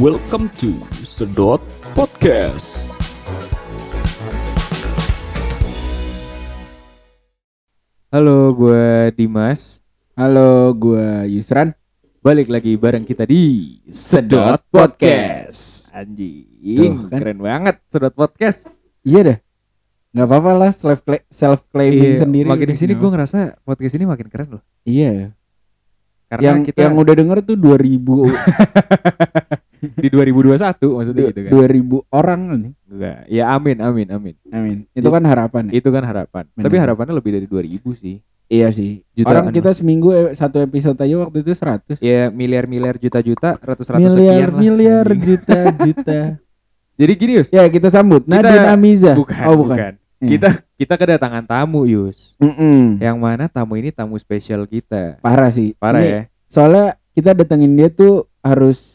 [0.00, 1.60] Welcome to Sedot
[1.92, 2.88] Podcast.
[8.08, 9.84] Halo, gue Dimas.
[10.16, 11.72] Halo, gua Yusran.
[12.20, 15.88] Balik lagi bareng kita di Sedot Podcast.
[15.92, 17.20] Anjing, Tuh, kan.
[17.20, 18.68] keren banget Sedot Podcast.
[19.04, 19.38] Iya dah.
[20.12, 22.48] Nggak apa-apa lah self self claiming Iya, sendiri.
[22.48, 24.62] Makin di sini nggak gue ngerasa podcast ini makin keren loh.
[24.84, 25.32] Iya.
[26.32, 28.00] Karena Yang kita yang udah denger tuh 2000
[29.82, 30.58] di 2021
[30.94, 31.50] maksudnya gitu kan.
[31.50, 32.72] 2000 orang nih.
[32.86, 33.18] Enggak.
[33.26, 34.34] Ya amin, amin, amin.
[34.48, 34.78] Amin.
[34.90, 35.72] Itu kan harapan ya.
[35.76, 36.44] Itu kan harapan.
[36.50, 36.64] Benar.
[36.64, 38.16] Tapi harapannya lebih dari 2000 sih.
[38.46, 39.00] Iya sih.
[39.12, 41.98] Jutaan Orang kita seminggu eh, satu episode aja waktu itu 100.
[41.98, 44.60] Ya miliar-miliar juta-juta, ratus-ratus miliar sekian lah.
[44.60, 45.22] miliar Anjing.
[45.24, 46.20] juta juta.
[46.92, 47.48] Jadi gini Yus.
[47.48, 49.12] ya kita sambut Kita- Nadine Amiza.
[49.16, 49.72] Bukan, oh bukan.
[49.72, 49.92] bukan.
[50.20, 50.28] Hmm.
[50.28, 52.36] Kita kita kedatangan tamu Yus.
[52.36, 53.00] Mm-mm.
[53.00, 55.16] Yang mana tamu ini tamu spesial kita.
[55.18, 55.72] Parah sih.
[55.74, 56.22] Parah Ini ya.
[56.46, 58.91] Soalnya kita datengin dia tuh harus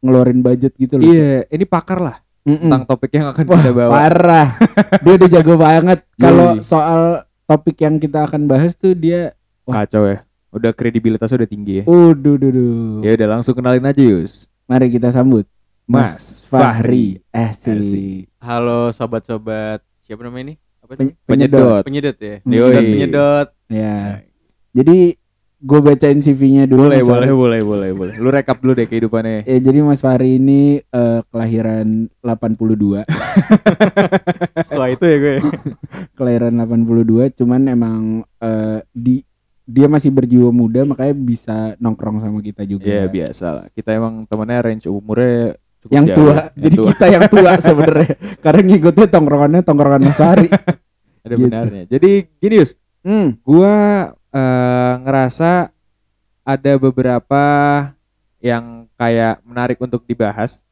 [0.00, 1.04] ngeluarin budget gitu loh.
[1.04, 2.16] Iya, ini pakar lah
[2.46, 2.68] Mm-mm.
[2.68, 3.90] tentang topik yang akan Wah, kita bawa.
[3.92, 4.48] parah.
[5.04, 5.98] dia udah jago banget.
[6.14, 7.00] Kalau soal
[7.44, 9.34] topik yang kita akan bahas tuh dia
[9.66, 10.22] Kacau ya.
[10.54, 11.84] Udah kredibilitasnya udah tinggi ya.
[11.84, 13.02] Uduh, duh, duh.
[13.02, 14.46] Ya udah langsung kenalin aja Yus.
[14.70, 15.42] Mari kita sambut
[15.84, 17.18] Mas Fahri.
[17.34, 17.82] Asik.
[17.82, 18.22] Asik.
[18.38, 20.54] Halo sobat-sobat siapa namanya ini?
[20.82, 20.92] Apa?
[20.94, 21.82] Pen- Penyedot.
[21.82, 22.38] Penyedot ya.
[22.38, 22.46] Hmm.
[22.46, 23.48] Penyedot, penyedot.
[23.66, 24.22] Ya.
[24.70, 25.18] Jadi
[25.56, 26.86] gue bacain CV-nya dulu.
[26.86, 28.14] Boleh, boleh, boleh, boleh, boleh.
[28.16, 29.48] Lu rekap dulu deh kehidupannya.
[29.48, 33.08] Ya, jadi Mas Fahri ini eh, kelahiran 82.
[34.66, 35.34] Setelah itu ya gue.
[36.18, 38.00] kelahiran 82, cuman emang
[38.38, 39.24] eh, di
[39.66, 42.86] dia masih berjiwa muda makanya bisa nongkrong sama kita juga.
[42.86, 43.66] Ya biasa lah.
[43.74, 46.16] Kita emang temennya range umurnya cukup yang jauh.
[46.16, 46.34] tua.
[46.54, 46.86] Yang Jadi tua.
[46.92, 48.12] kita yang tua sebenarnya.
[48.44, 50.48] Karena ngikutnya tongkrongannya tongkrongan Mas Fahri.
[51.26, 51.42] ada gitu.
[51.42, 51.82] benarnya.
[51.90, 53.38] Jadi gini Yus, Hmm.
[53.42, 53.74] gua
[54.32, 55.70] eh, ngerasa
[56.46, 57.42] ada beberapa
[58.38, 60.62] yang kayak menarik untuk dibahas.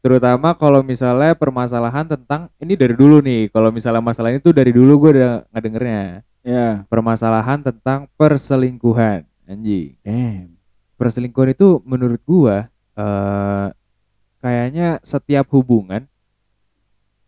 [0.00, 3.52] Terutama kalau misalnya permasalahan tentang ini dari dulu nih.
[3.52, 6.24] Kalau misalnya masalah ini tuh dari dulu gue udah ngedengernya.
[6.40, 6.88] Ya.
[6.88, 9.28] Permasalahan tentang perselingkuhan.
[9.44, 9.98] Anjing.
[10.00, 10.56] Damn.
[10.96, 13.66] Perselingkuhan itu menurut gua eh
[14.40, 16.08] kayaknya setiap hubungan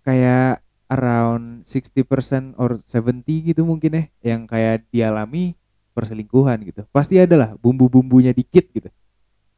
[0.04, 5.56] kayak around 60% or 70 gitu mungkin ya yang kayak dialami
[5.96, 6.84] perselingkuhan gitu.
[6.92, 8.92] Pasti ada lah bumbu-bumbunya dikit gitu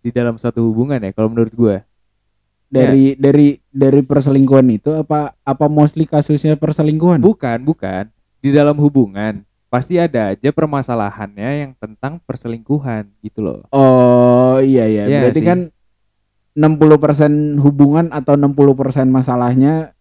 [0.04, 1.76] di dalam satu hubungan ya kalau menurut gua.
[2.74, 7.22] Dari dari dari perselingkuhan itu apa apa mostly kasusnya perselingkuhan?
[7.22, 8.10] Bukan, bukan.
[8.42, 13.66] Di dalam hubungan pasti ada aja permasalahannya yang tentang perselingkuhan gitu loh.
[13.74, 15.04] Oh iya iya.
[15.06, 15.46] Iya Berarti sih.
[15.46, 15.58] kan
[16.54, 19.94] 60% hubungan atau 60% masalahnya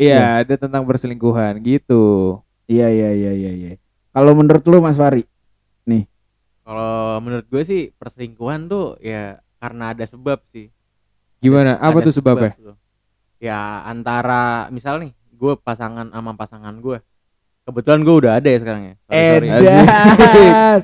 [0.00, 2.40] Iya, ada tentang perselingkuhan gitu.
[2.70, 3.70] iya iya iya iya iya.
[4.14, 5.22] Kalau menurut lu Mas Fari?
[6.64, 10.68] Kalau menurut gue sih perselingkuhan tuh ya karena ada sebab sih.
[11.40, 11.80] Gimana?
[11.80, 12.52] Ada- Apa ada tuh sebabnya?
[12.52, 12.76] sebab tuh.
[13.40, 16.98] Ya antara misal nih gue pasangan sama pasangan gue.
[17.70, 18.94] Kebetulan gue udah ada ya sekarang ya.
[19.08, 19.62] Edan.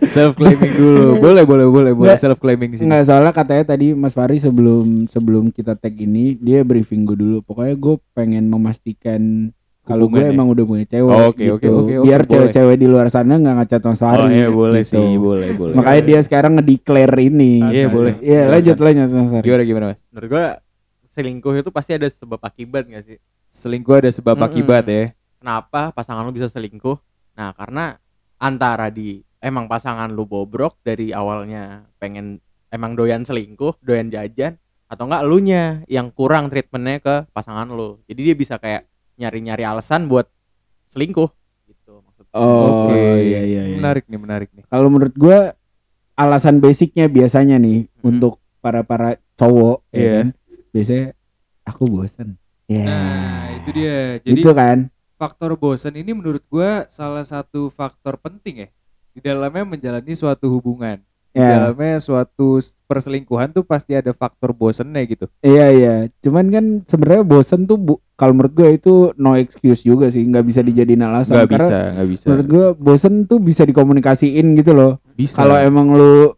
[0.09, 2.21] self claiming dulu boleh boleh boleh boleh Nggak.
[2.21, 6.63] self claiming sini Enggak soalnya katanya tadi Mas Fari sebelum sebelum kita tag ini dia
[6.63, 7.37] briefing gue dulu.
[7.41, 9.51] Pokoknya gue pengen memastikan
[9.83, 10.31] kalau gue ya?
[10.31, 11.53] emang udah punya cewek Oh, oke, gitu.
[11.53, 12.31] oke, oke, oke, Biar boleh.
[12.33, 14.19] cewek-cewek di luar sana nggak ngacat Mas Fari.
[14.21, 14.91] oh iya boleh gitu.
[14.93, 17.63] sih boleh boleh Makanya dia sekarang ngedeclare ini.
[17.65, 18.15] Iya, boleh.
[18.19, 19.45] Iya, lanjut lanjut Mas Fari.
[19.45, 20.45] gimana gimana mas Menurut gue
[21.13, 23.19] selingkuh itu pasti ada sebab akibat gak sih?
[23.49, 24.49] selingkuh ada sebab Mm-mm.
[24.49, 26.97] akibat ya Kenapa pasangan lu bisa selingkuh?
[27.37, 27.97] Nah karena
[28.37, 35.05] antara di emang pasangan lu bobrok dari awalnya pengen emang doyan selingkuh, doyan jajan, atau
[35.07, 38.01] enggak lu nya yang kurang treatmentnya ke pasangan lu.
[38.05, 40.29] Jadi dia bisa kayak nyari-nyari alasan buat
[40.91, 41.31] selingkuh
[41.67, 42.33] gitu maksudnya.
[42.37, 43.01] Oh, Oke.
[43.23, 43.77] iya iya iya.
[43.77, 45.39] menarik nih menarik nih Kalau menurut gue
[46.15, 48.09] alasan basicnya biasanya nih Hmm.
[48.13, 50.13] untuk para para cowok ya Iya.
[50.17, 50.29] kan.
[50.73, 51.07] Biasanya
[51.65, 52.29] aku bosen.
[52.67, 52.83] Ya.
[52.83, 54.91] nah itu dia jadi Itu kan.
[55.17, 58.69] Faktor bosan ini menurut gua salah satu faktor penting ya
[59.11, 61.53] di dalamnya menjalani suatu hubungan di Ya.
[61.61, 62.57] dalamnya suatu
[62.87, 65.95] perselingkuhan tuh pasti ada faktor bosannya gitu Iya iya.
[66.19, 70.41] Cuman kan sebenarnya bosen tuh bu- kalau menurut gue itu no excuse juga sih, nggak
[70.43, 71.37] bisa dijadiin alasan.
[71.37, 74.97] nggak Karena bisa nggak bisa Menurut gue bosen tuh bisa dikomunikasiin gitu loh.
[75.13, 76.33] bisa Kalau emang lu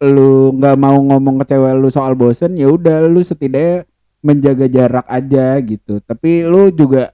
[0.00, 3.84] lu nggak mau ngomong ke cewek lu soal bosen, ya udah lu setidaknya
[4.20, 6.00] menjaga jarak aja gitu.
[6.00, 7.12] Tapi lu juga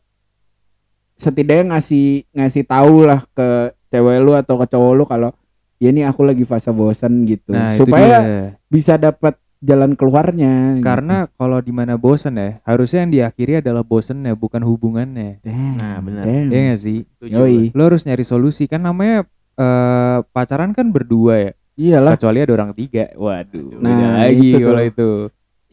[1.15, 3.49] setidaknya ngasih ngasih tahu lah ke
[3.89, 5.31] cewek lu atau ke cowok lu kalau
[5.79, 7.51] ya ini aku lagi fase bosen gitu.
[7.51, 10.77] nah Supaya bisa dapat jalan keluarnya.
[10.77, 10.85] gitu.
[10.85, 15.41] Karena kalau di mana bosan ya, harusnya yang diakhiri adalah bosannya bukan hubungannya.
[15.41, 16.25] Damn, Nah, benar.
[16.27, 17.09] Ya nggak sih?
[17.21, 17.73] Yoi.
[17.73, 19.25] Lo harus nyari solusi kan namanya
[19.55, 21.53] eh, pacaran kan berdua ya.
[21.75, 22.15] Iyalah.
[22.15, 23.11] Kecuali ada orang tiga.
[23.15, 24.67] Waduh, Nah, lagi itu tuh.
[24.69, 25.09] kalau itu.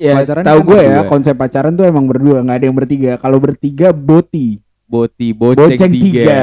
[0.02, 3.12] Ya, Pacaran tahu kan gue ya, konsep pacaran tuh emang berdua, nggak ada yang bertiga.
[3.22, 4.58] Kalau bertiga boti,
[4.92, 6.04] Boti, boceng, boceng tiga.
[6.20, 6.42] tiga.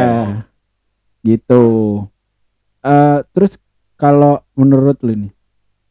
[1.20, 1.64] Gitu.
[2.80, 3.60] Eh terus
[3.94, 5.32] kalau menurut lu nih,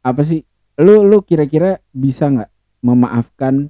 [0.02, 0.42] apa sih?
[0.76, 2.50] Lu lu kira-kira bisa nggak
[2.82, 3.70] memaafkan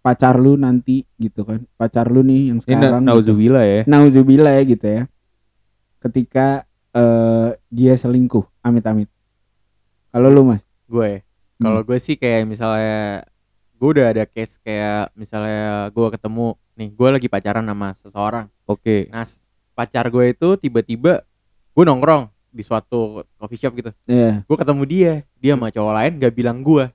[0.00, 1.62] pacar lu nanti gitu kan?
[1.74, 3.00] Pacar lu nih yang Ini sekarang.
[3.00, 3.06] gitu.
[3.06, 3.80] nauzubillah ya.
[3.86, 5.02] Nauzubillah ya gitu ya.
[5.98, 9.06] Ketika eh dia selingkuh, amit-amit.
[10.08, 11.22] Kalau lu mas, gue
[11.54, 11.66] Hmm.
[11.66, 13.26] kalau gue sih kayak misalnya
[13.78, 19.06] gue udah ada case kayak misalnya gue ketemu nih gue lagi pacaran sama seseorang Oke.
[19.08, 19.38] nah s-
[19.72, 21.22] pacar gue itu tiba-tiba
[21.72, 26.12] gue nongkrong di suatu coffee shop gitu ya, gue ketemu dia dia sama cowok lain
[26.16, 26.90] gak bilang gue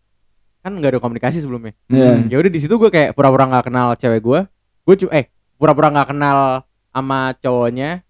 [0.60, 2.10] kan nggak ada komunikasi sebelumnya Iya.
[2.14, 2.28] Hmm.
[2.28, 4.40] ya udah di situ gue kayak pura-pura nggak kenal cewek gue
[4.84, 6.38] gue cu eh pura-pura nggak kenal
[6.90, 8.04] sama cowoknya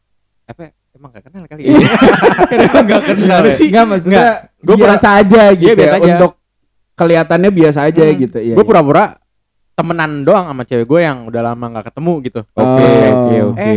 [0.44, 1.74] apa emang gak kenal kali ya
[2.90, 4.26] gak kenal sih Enggak maksudnya
[4.60, 6.12] Gua biasa aja gitu Iya, biasa ya, aja.
[6.16, 6.32] untuk
[6.94, 8.18] kelihatannya biasa aja Hmm.
[8.18, 8.54] gitu ya.
[8.54, 9.18] gue pura-pura
[9.74, 13.18] temenan doang sama cewek gue yang udah lama nggak ketemu gitu Oke, Oh.
[13.20, 13.74] oke, oke.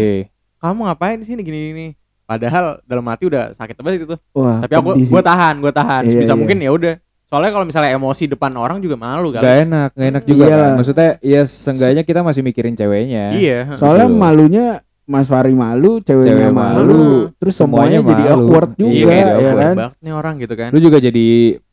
[0.58, 1.86] kamu ngapain di sini gini gini
[2.22, 6.20] padahal dalam hati udah sakit banget itu Wah, tapi aku gue tahan gue tahan Iya,
[6.20, 6.36] bisa iya.
[6.36, 10.06] mungkin ya udah soalnya kalau misalnya emosi depan orang juga malu Gak kali enak, gak
[10.06, 10.62] enak juga Iyalah.
[10.62, 10.72] kan.
[10.78, 13.24] Maksudnya ya seenggaknya kita masih mikirin ceweknya.
[13.32, 14.20] iya Soalnya Betul.
[14.20, 14.66] malunya
[15.06, 17.02] Mas Fari malu, ceweknya Cewek malu, malu.
[17.38, 18.34] terus Semuanya semuanya, jadi malu.
[18.36, 19.74] awkward Iya, juga iya kayak ya awkward kan.
[19.76, 21.26] banget nih orang gitu kan Lu juga jadi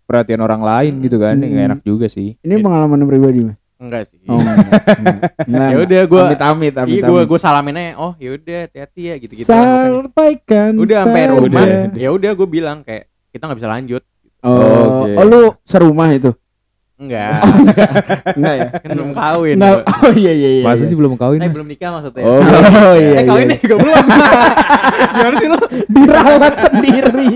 [0.03, 1.35] perhatian orang lain gitu kan.
[1.35, 1.50] Hmm.
[1.50, 2.38] Gak enak juga sih.
[2.38, 3.57] Ini pengalaman pribadi Mas.
[3.75, 4.39] enggak sih Oh.
[4.39, 6.89] Enggak, ya udah gue amit amit amit.
[6.89, 10.71] iya gue gue salamin aja oh ya udah hati-hati ya gitu gitu Sampaikan.
[10.74, 11.91] udah sampai rumah Udah.
[11.94, 14.03] ya udah gue bilang kayak kita nggak bisa lanjut
[14.39, 15.15] Oh, Oke.
[15.15, 16.35] oh, lu serumah itu?
[16.94, 17.42] Enggak
[18.38, 18.68] Enggak ya?
[18.80, 19.81] kan belum kawin gua.
[20.06, 20.63] Oh iya iya iya.
[20.63, 20.90] Masa iya.
[20.90, 21.54] sih belum kawin, eh Mas?
[21.57, 23.19] belum nikah maksudnya Oh, Oh iya.
[23.19, 23.63] eh kawinnya iya.
[23.66, 23.95] juga belum
[25.13, 25.60] gimana sih lu
[25.90, 27.30] Diralat sendiri.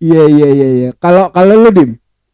[0.00, 0.90] Iya iya iya iya.
[0.96, 1.90] Kalau kalau lu dim,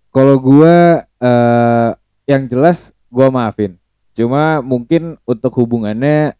[0.08, 0.74] Kalau gua
[1.18, 1.90] eh
[2.24, 3.76] yang jelas gua maafin.
[4.12, 6.32] Cuma mungkin untuk hubungannya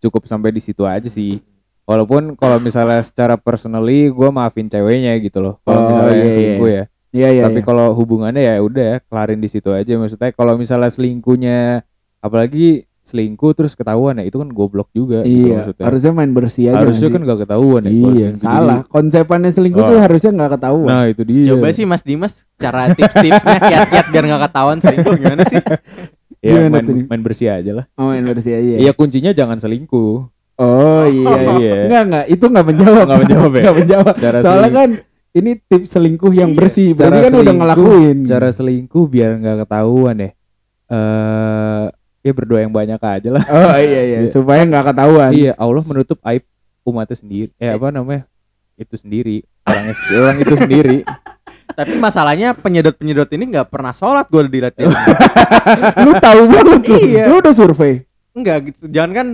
[0.00, 1.38] cukup sampai di situ aja sih.
[1.84, 5.54] Walaupun kalau misalnya secara personally gua maafin ceweknya gitu loh.
[5.62, 6.84] Kalau Oh, misalnya yang iya, selingkuh ya.
[7.10, 7.42] Iya iya.
[7.50, 7.66] Tapi iya.
[7.66, 11.82] kalau hubungannya ya udah kelarin di situ aja maksudnya kalau misalnya selingkuhnya
[12.22, 15.84] apalagi selingkuh terus ketahuan ya itu kan goblok juga gitu iya, maksudnya.
[15.90, 16.78] harusnya main bersih aja.
[16.86, 17.90] Harusnya kan gak ketahuan ya.
[17.90, 18.38] Iya, selingkuh.
[18.38, 18.78] salah.
[18.86, 19.88] Konsepannya selingkuh Oh.
[19.90, 20.88] tuh harusnya nggak ketahuan.
[20.88, 21.44] Nah, itu dia.
[21.50, 25.58] Coba sih Mas Dimas cara tips-tipsnya kiat-kiat biar nggak ketahuan selingkuh gimana sih?
[26.46, 27.84] ya Gimana main, main bersih aja lah.
[27.98, 28.76] Oh, main bersih aja.
[28.78, 30.14] Iya, kuncinya jangan selingkuh.
[30.60, 31.34] Oh iya.
[31.42, 31.52] iya.
[31.58, 31.74] Iya.
[31.88, 33.04] Enggak enggak, itu enggak menjawab.
[33.08, 33.62] Nggak menjawab ya?
[33.64, 34.14] Nggak menjawab.
[34.20, 34.90] Cara Soalnya kan
[35.32, 36.58] ini tips selingkuh yang Iya.
[36.58, 36.88] bersih.
[36.92, 38.16] Berarti Cara kan udah ngelakuin.
[38.24, 40.30] cara selingkuh biar nggak ketahuan ya.
[40.90, 41.84] Eh
[42.20, 43.44] ya berdoa yang banyak aja lah.
[43.46, 44.28] Oh iya iya, Iya.
[44.34, 45.30] supaya nggak ketahuan.
[45.32, 46.42] iya, Allah menutup aib
[46.82, 47.50] umatnya sendiri.
[47.56, 48.26] Eh apa namanya?
[48.74, 49.46] Itu sendiri.
[49.64, 50.98] Orangnya orang itu sendiri.
[51.78, 54.74] Tapi masalahnya penyedot-penyedot ini nggak pernah sholat gue dilihat
[56.04, 56.96] Lu tahu banget lu.
[56.98, 57.24] Iya.
[57.30, 58.02] Lu udah survei.
[58.34, 58.90] Enggak gitu.
[58.90, 59.26] Jangan kan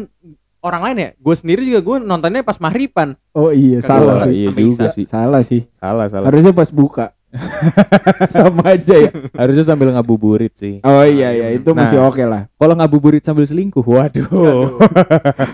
[0.61, 1.11] orang lain ya.
[1.17, 3.15] Gue sendiri juga gue nontonnya pas mahriban.
[3.33, 4.35] Oh iya, Kagak salah Salah, sih.
[4.35, 5.05] iya juga sih.
[5.05, 5.61] Salah sih.
[5.75, 6.27] Salah, salah.
[6.27, 7.13] Harusnya pas buka.
[8.33, 9.11] Sama aja ya.
[9.35, 10.81] Harusnya sambil ngabuburit sih.
[10.81, 11.85] Oh iya iya, itu Nah.
[11.85, 12.49] masih oke lah.
[12.51, 14.81] Kalau ngabuburit sambil selingkuh, waduh.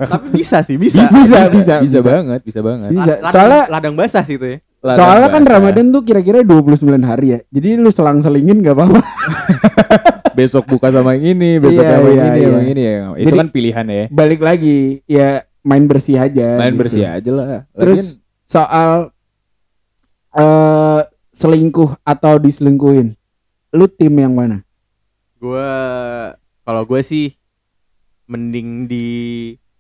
[0.07, 1.03] Tapi bisa sih, bisa.
[1.03, 2.89] Bisa, bisa, bisa, banget, bisa banget.
[2.93, 3.13] Bisa.
[3.19, 4.59] Ladang- Soalnya ladang basah sih itu ya.
[4.79, 5.53] Ladang soalnya kan basah.
[5.59, 6.71] Ramadan tuh kira-kira 29
[7.03, 7.41] hari ya.
[7.51, 9.01] Jadi lu selang-selingin gak apa-apa.
[10.33, 12.47] besok buka sama yang ini, besok Iya, sama yang iya, ini, iya.
[12.49, 12.95] sama yang ini ya.
[13.15, 14.05] Itu Jadi- kan pilihan ya.
[14.09, 15.29] Balik lagi ya
[15.61, 16.49] main bersih aja.
[16.59, 16.81] Main gitu.
[16.83, 17.47] bersih aja lah.
[17.73, 19.13] Terus soal
[20.33, 21.01] eh
[21.33, 23.17] selingkuh atau diselingkuhin.
[23.73, 24.61] Lu tim yang mana?
[25.37, 25.69] Gue
[26.63, 27.33] kalau gue sih
[28.29, 29.07] mending di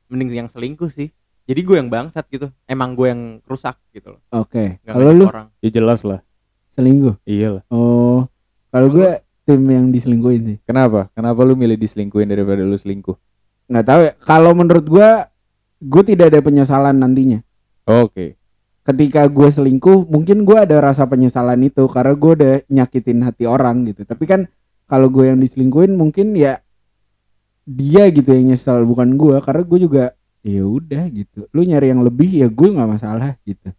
[0.08, 1.12] mending yang selingkuh sih.
[1.42, 2.48] Jadi gue yang bangsat gitu.
[2.64, 4.20] Emang gue yang rusak gitu loh.
[4.32, 4.80] Oke.
[4.80, 5.48] Nggak Kalau lu orang.
[5.60, 6.20] ya jelas lah.
[6.72, 7.20] selingkuh.
[7.28, 7.64] Iya lah.
[7.68, 8.24] Oh.
[8.72, 10.58] Kalau gue tim yang diselingkuhin sih.
[10.64, 11.10] Kenapa?
[11.12, 13.18] Kenapa lu milih diselingkuhin daripada lu selingkuh?
[13.72, 14.12] nggak tahu ya.
[14.20, 15.08] Kalau menurut gue,
[15.80, 17.40] gue tidak ada penyesalan nantinya.
[17.88, 18.36] Oke.
[18.82, 23.86] Ketika gue selingkuh, mungkin gue ada rasa penyesalan itu karena gue udah nyakitin hati orang
[23.88, 24.02] gitu.
[24.04, 24.40] Tapi kan
[24.90, 26.60] kalau gue yang diselingkuhin, mungkin ya
[27.62, 30.04] dia gitu yang nyesal bukan gue karena gue juga
[30.42, 31.46] ya udah gitu.
[31.54, 33.70] Lu nyari yang lebih ya gue nggak masalah gitu.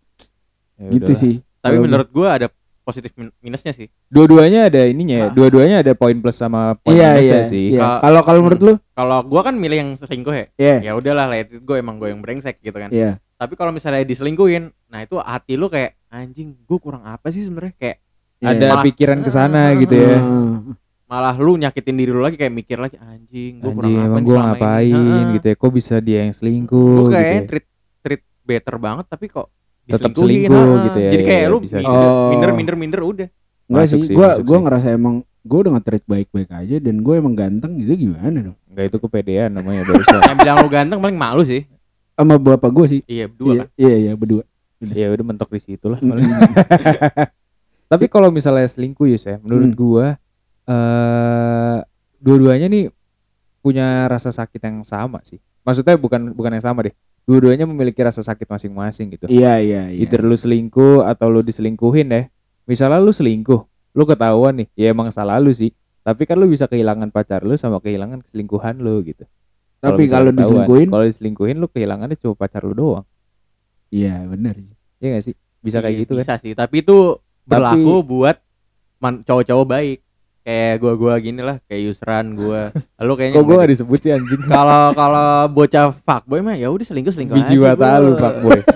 [0.79, 1.19] Ya gitu udahlah.
[1.19, 1.35] sih.
[1.59, 2.47] Tapi menurut gue ada
[2.83, 3.87] positif min- minusnya sih.
[4.07, 5.27] Dua-duanya ada ininya ya.
[5.27, 5.31] Ah.
[5.31, 7.65] Dua-duanya ada poin plus sama poin Iya minusnya iya sih.
[7.71, 7.79] iya.
[7.79, 8.73] Ka- Kalau kalau menurut lu?
[8.91, 10.45] Kalau gue kan milih yang selingkuh ya.
[10.53, 10.75] Iya.
[10.81, 12.91] Ya udahlah, let it go emang gue yang brengsek gitu kan.
[12.91, 13.17] Iya.
[13.33, 17.73] Tapi kalau misalnya diselingkuhin, nah itu hati lu kayak anjing, gue kurang apa sih sebenarnya
[17.73, 17.97] kayak
[18.37, 20.19] Ada Malah- pikiran ke sana gitu ya.
[20.19, 20.75] Hmm.
[21.05, 24.41] malah lu nyakitin diri lu lagi kayak mikir lagi anjing, gue kurang apa gue ini?"
[24.41, 25.31] ngapain Heeh.
[25.33, 25.55] gitu ya.
[25.55, 27.13] Kok bisa dia yang selingkuh Gue gitu.
[27.13, 27.47] kayaknya ya.
[27.47, 27.65] treat
[28.01, 29.47] treat better banget tapi kok
[29.85, 30.83] Tetap selingkuh heeh.
[30.85, 32.29] gitu ya, Jadi kayak iya, lu bisa minder, Oh.
[32.31, 33.27] minder minder minder udah.
[33.63, 34.63] Enggak sih, sih, gua gua sih.
[34.63, 38.85] ngerasa emang gue udah nge-treat baik-baik aja dan gue emang ganteng gitu gimana dong Enggak
[38.87, 40.19] itu kepedean namanya barusan.
[40.21, 41.67] Yang bilang lu ganteng paling malu sih.
[42.13, 43.67] sama bapak gue sih Iya, berdua iya, kan.
[43.75, 44.43] iya iya berdua
[44.83, 45.99] ya udah mentok di situ lah.
[47.91, 49.77] Tapi kalau misalnya selingkuh Yus ya, menurut Hmm.
[49.77, 50.05] gua
[50.63, 51.77] eh
[52.17, 52.87] dua-duanya nih
[53.59, 55.37] punya rasa sakit yang sama sih.
[55.61, 56.95] Maksudnya bukan bukan yang sama deh.
[57.23, 59.25] Dua-duanya memiliki rasa sakit masing-masing gitu.
[59.27, 62.25] iya iya iya Either lu selingkuh atau lu diselingkuhin deh.
[62.63, 65.71] Misalnya lu selingkuh, lu ketahuan nih, ya emang salah lu sih.
[66.03, 69.23] Tapi kan lu bisa kehilangan pacar lu sama kehilangan keselingkuhan lu gitu.
[69.79, 73.03] tapi kalau diselingkuhin kalau diselingkuhin lu kehilangannya cuma pacar lu doang.
[73.91, 74.71] iya benar sih
[75.03, 75.35] Iya gak sih?
[75.59, 76.23] Bisa kayak Iya, gitu kan?
[76.23, 78.39] Bisa sih, tapi itu berlaku buat
[78.99, 79.99] man- cowok-cowok baik.
[80.43, 82.67] Kayak gua-gua gini lah, kayak Yusran gua.
[82.99, 84.41] Lu kayaknya Kok gua gak disebut sih anjing?
[84.43, 88.59] kalau kalau bocah fuckboy mah ya udah selingkuh selingkuh Biji mata lu fuckboy.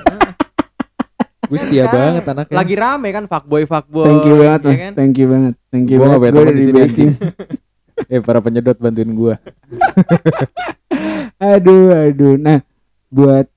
[1.47, 2.55] Gue setia Sekarang banget anaknya.
[2.55, 4.93] lagi rame kan fuckboy fuckboy thank you banget ya mas kan?
[4.93, 6.79] thank you banget thank you Gua banget udah di sini,
[8.11, 9.39] Eh para penyedot bantuin gua.
[11.39, 12.59] aduh aduh nah
[13.07, 13.47] buat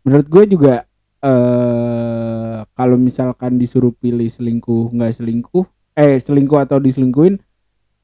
[0.00, 0.74] menurut gue juga
[1.20, 7.38] eh kalau misalkan disuruh pilih selingkuh nggak selingkuh eh selingkuh atau diselingkuhin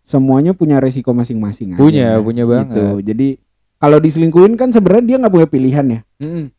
[0.06, 2.74] semuanya punya resiko masing-masing aja, Punya, punya banget.
[2.74, 2.86] gitu.
[3.02, 3.28] jadi
[3.78, 6.00] kalau diselingkuhin kan sebenarnya dia nggak punya pilihan ya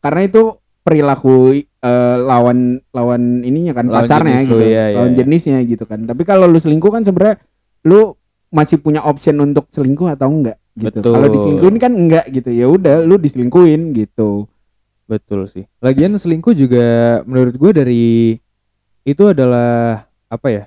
[0.00, 0.42] karena itu
[0.82, 5.18] perilaku eh, lawan lawan ininya kan Lawan pacarnya gitu iya, iya, lawan iya.
[5.22, 7.38] jenisnya gitu kan tapi kalau lu selingkuh kan sebenarnya
[7.86, 8.16] lu
[8.52, 13.04] masih punya option untuk selingkuh atau enggak gitu kalau diselingkuhin kan enggak gitu ya udah
[13.04, 14.48] lu diselingkuhin gitu
[15.12, 15.68] Betul sih.
[15.84, 18.04] Lagian selingkuh juga menurut gue dari
[19.04, 20.64] itu adalah apa ya?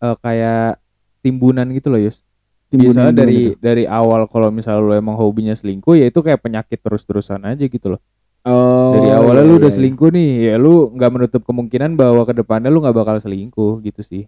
[0.00, 0.80] Eh kayak
[1.20, 2.24] timbunan gitu loh, Yus.
[2.66, 3.54] Timbunan Biasanya gimana dari tuh?
[3.58, 7.88] dari awal kalau misalnya lu emang hobinya selingkuh ya itu kayak penyakit terus-terusan aja gitu
[7.90, 8.00] loh.
[8.40, 9.76] oh, dari awalnya iya, lu iya, udah iya.
[9.76, 14.00] selingkuh nih, ya lu nggak menutup kemungkinan bahwa ke depannya lu nggak bakal selingkuh gitu
[14.00, 14.22] sih.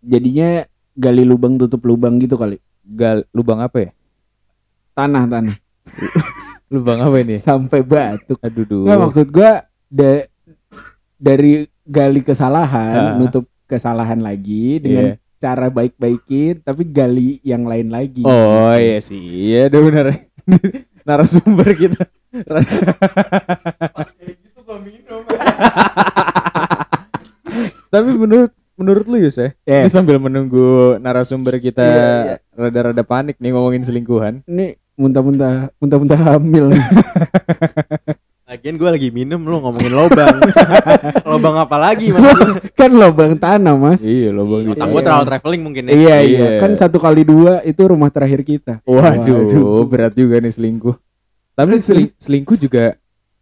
[0.00, 3.90] jadinya gali lubang tutup lubang gitu kali Gal lubang apa ya?
[4.92, 5.54] tanah tanah
[6.72, 7.36] Lubang apa ini?
[7.36, 8.82] sampai batuk Aduh duh.
[8.82, 9.52] Nggak maksud gua
[9.86, 10.26] da-
[11.14, 11.52] dari
[11.84, 13.14] gali kesalahan Ah.
[13.14, 15.16] nutup kesalahan lagi dengan Iya.
[15.38, 20.06] cara baik-baikin tapi gali yang lain lagi Oh iya sih, iya udah bener.
[21.08, 22.04] Narasumber kita.
[27.88, 29.84] Tapi menurut menurut lu Yus ya, Ya.
[29.84, 32.36] ini sambil menunggu narasumber kita Iya, iya.
[32.50, 34.40] rada-rada panik nih ngomongin selingkuhan.
[34.46, 36.82] ini muntah-muntah muntah-muntah hamil nih.
[38.62, 40.38] Lagian gue lagi minum lu ngomongin lobang.
[41.34, 42.30] lobang apa lagi mas?
[42.78, 44.70] kan lubang tanah mas Iya loh bang.
[44.70, 45.90] Otak gue terlalu traveling mungkin ya.
[45.90, 46.62] iya, iya Iya.
[46.62, 50.94] kan satu kali dua itu rumah terakhir kita Waduh, berat juga nih selingkuh.
[51.52, 52.94] Tapi seling- selingkuh juga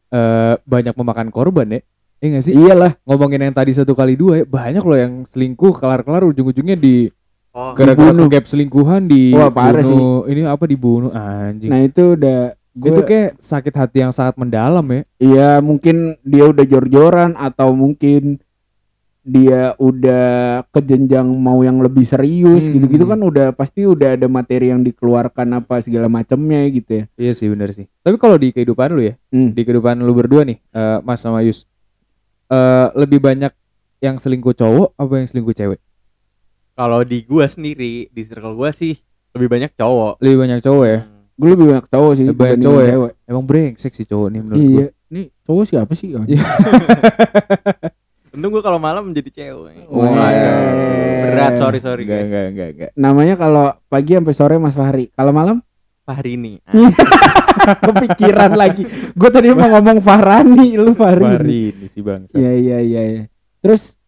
[0.08, 1.80] eh, banyak memakan korban ya.
[2.18, 2.52] Iya gak sih?
[2.56, 7.12] iyalah Ngomongin yang tadi satu kali dua ya, banyak loh yang selingkuh kelar-kelar ujung-ujungnya di
[7.50, 9.82] Oh, gara-gara gap selingkuhan di Wah, parah
[10.24, 11.66] Ini apa dibunuh anjing.
[11.66, 15.02] nah itu udah gua, itu kayak sakit hati yang sangat mendalam ya.
[15.18, 18.38] iya mungkin dia udah jor-joran atau mungkin
[19.20, 22.72] dia udah ke jenjang mau yang lebih serius Hmm.
[22.72, 27.32] gitu-gitu kan udah pasti udah ada materi yang dikeluarkan apa segala macamnya gitu ya Iya
[27.36, 27.84] sih benar sih.
[28.00, 29.52] Tapi kalau di kehidupan lu ya, Hmm.
[29.52, 31.68] di kehidupan lu berdua nih, eh, Mas sama Yus,
[32.48, 33.52] eh, lebih banyak
[34.00, 35.80] yang selingkuh cowok apa yang selingkuh cewek?
[36.72, 38.96] Kalau di gua sendiri, di circle gua sih
[39.30, 40.16] lebih banyak cowok.
[40.18, 41.00] Lebih banyak cowok ya.
[41.04, 41.19] Hmm.
[41.40, 42.88] Gue lebih banyak cowok sih Lebih banyak cowok ya?
[42.92, 46.12] cewek Emang brengsek sih cowok nih menurut iya nih cowok siapa sih?
[46.12, 46.38] Iya.
[48.30, 49.90] Untung gua kalau malam menjadi cewek.
[49.90, 50.06] Wah.
[50.06, 50.62] Waduh,
[51.26, 52.26] berat sorry sorry Enggak, guys.
[52.30, 52.90] enggak, enggak, enggak.
[52.94, 55.58] namanya kalau pagi sampai sore Mas Fahri kalau malam
[56.06, 56.62] Fahri ini.
[57.82, 62.38] kepikiran lagi gue tadi mau ngomong Fahrani lu Fahri Mari ini si bangsa.
[62.38, 63.22] Iya iya iya iya.
[63.58, 63.98] Terus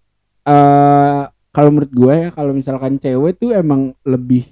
[0.43, 4.47] eh kalau menurut gue ya kalau misalkan cewek tuh emang lebih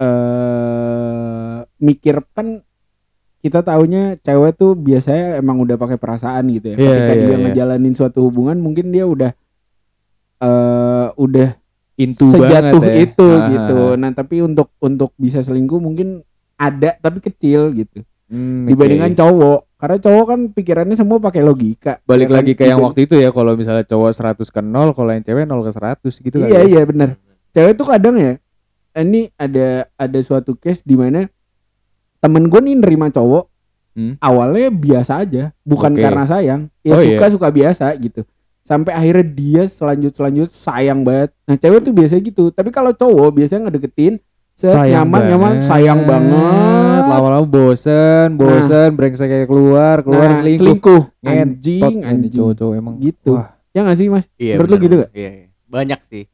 [0.00, 0.79] eh
[1.80, 2.60] mikir kan
[3.40, 6.76] kita taunya cewek tuh biasanya emang udah pakai perasaan gitu ya.
[6.76, 7.36] Iya, Ketika iya, dia iya.
[7.42, 9.32] ngejalanin suatu hubungan mungkin dia udah
[10.40, 11.48] eh udah
[11.96, 12.94] Intu sejatuh ya.
[12.98, 13.76] itu Ah, gitu.
[13.78, 13.96] ah, ah.
[13.98, 16.24] Nah, tapi untuk untuk bisa selingkuh mungkin
[16.56, 18.00] ada tapi kecil gitu.
[18.24, 19.18] Hmm, Dibandingkan oke.
[19.18, 19.60] cowok.
[19.76, 22.00] Karena cowok kan pikirannya semua pakai logika.
[22.02, 22.36] balik ya kan?
[22.36, 25.20] lagi ke yang Dibanding- waktu itu ya kalau misalnya cowok 100 ke 0 kalau yang
[25.22, 26.48] cewek 0 ke 100 gitu kan.
[26.48, 27.08] Iya iya benar.
[27.50, 28.32] Cewek tuh kadang ya
[28.94, 31.28] ini ada ada suatu case di mana
[32.20, 33.48] temen gue nih nerima cowok
[33.90, 34.14] Hmm.
[34.16, 35.98] awalnya biasa aja, bukan Oke.
[35.98, 38.22] karena sayang, ya Oh, suka suka biasa gitu.
[38.62, 41.34] Sampai akhirnya dia selanjut selanjut sayang banget.
[41.42, 42.54] Nah cewek tuh biasa gitu.
[42.54, 44.22] Tapi kalau cowok biasanya ngedeketin
[44.54, 47.02] set, nyaman nyaman sayang banget.
[47.02, 50.62] Lama-lama bosen, bosen, brengsek kayak keluar, keluar Nah, selingkuh.
[50.62, 51.02] selingkuh.
[51.20, 52.30] Anjing, anjing.
[52.30, 52.94] cowok-cowok emang.
[53.00, 53.34] Gitu.
[53.34, 54.30] Wah, Ya gak sih mas?
[54.34, 54.54] Iya.
[54.54, 55.10] Menurut lu gitu gak?
[55.12, 55.46] Iya, iya.
[55.66, 56.24] Banyak sih.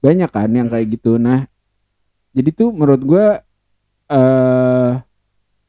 [0.00, 1.46] banyak kan yang kayak gitu nah
[2.30, 3.40] jadi tuh menurut gua
[4.14, 4.90] eh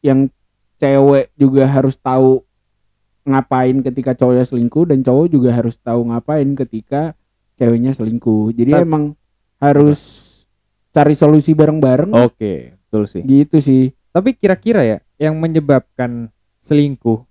[0.06, 0.30] yang
[0.78, 2.46] cewek juga harus tahu
[3.26, 7.18] ngapain ketika cowoknya selingkuh dan cowok juga harus tahu ngapain ketika
[7.58, 9.18] ceweknya selingkuh jadi Tar- emang
[9.58, 10.00] harus
[10.94, 13.26] cari solusi bareng-bareng Oke, betul sih.
[13.26, 16.30] gitu sih Tapi kira-kira ya yang menyebabkan
[16.62, 17.26] selingkuh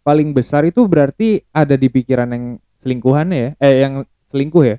[0.00, 2.44] paling besar itu berarti ada di pikiran yang
[2.80, 3.50] selingkuhannya ya?
[3.60, 4.76] Eh yang selingkuh ya?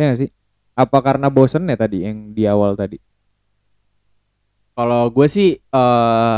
[0.00, 0.30] Ya nggak sih?
[0.72, 2.96] Apa karena bosen ya tadi yang di awal tadi?
[4.78, 6.36] Kalau gue sih eh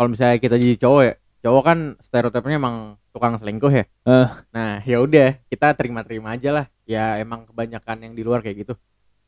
[0.00, 1.14] kalau misalnya kita jadi cowok ya,
[1.44, 3.84] cowok kan stereotipnya emang tukang selingkuh ya.
[4.08, 4.28] Eh.
[4.48, 6.66] Nah, ya udah, kita terima-terima aja lah.
[6.88, 8.74] Ya emang kebanyakan yang di luar kayak gitu.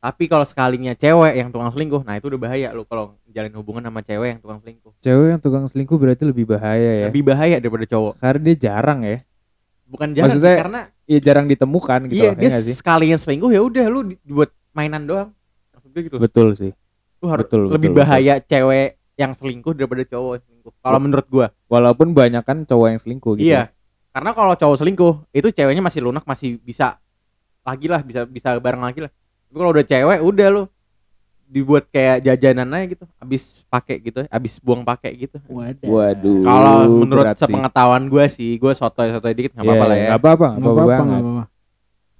[0.01, 3.85] Tapi kalau sekalinya cewek yang tukang selingkuh, nah itu udah bahaya lu kalau jalin hubungan
[3.85, 4.91] sama cewek yang tukang selingkuh.
[4.99, 7.07] Cewek yang tukang selingkuh berarti lebih bahaya ya?
[7.13, 8.17] Lebih bahaya daripada cowok.
[8.17, 9.21] Karena dia jarang ya?
[9.87, 12.75] Bukan jarang sih, Maksudnya, karena Iya jarang ditemukan gitu iya loh, ya dia nggak sih?
[12.79, 15.29] sekalinya selingkuh ya udah lu buat mainan doang.
[15.75, 16.17] Maksud gue gitu.
[16.17, 16.71] Betul sih.
[17.23, 20.73] Lu harus betul, lebih betul, bahaya cewek yang selingkuh daripada cowok yang selingkuh.
[20.83, 21.47] Kalau menurut gua.
[21.71, 23.55] Walaupun banyak kan cowok yang selingkuh gitu.
[23.55, 23.71] Iya.
[24.11, 26.99] Karena kalau cowok selingkuh, itu ceweknya masih lunak, masih bisa
[27.63, 29.11] lagi lah, bisa bisa bareng lagi lah.
[29.47, 30.63] Tapi kalau udah cewek, udah lu
[31.47, 35.37] dibuat kayak jajanan aja gitu, habis pakai gitu, habis buang pakai gitu.
[35.47, 36.41] wadah Waduh.
[36.43, 37.45] Kalau menurut berat sih.
[37.45, 40.07] sepengetahuan gua sih, gua sotoy-sotoy dikit nggak Iya, apa-apa lah ya.
[40.11, 41.45] Nggak apa-apa, nggak apa-apa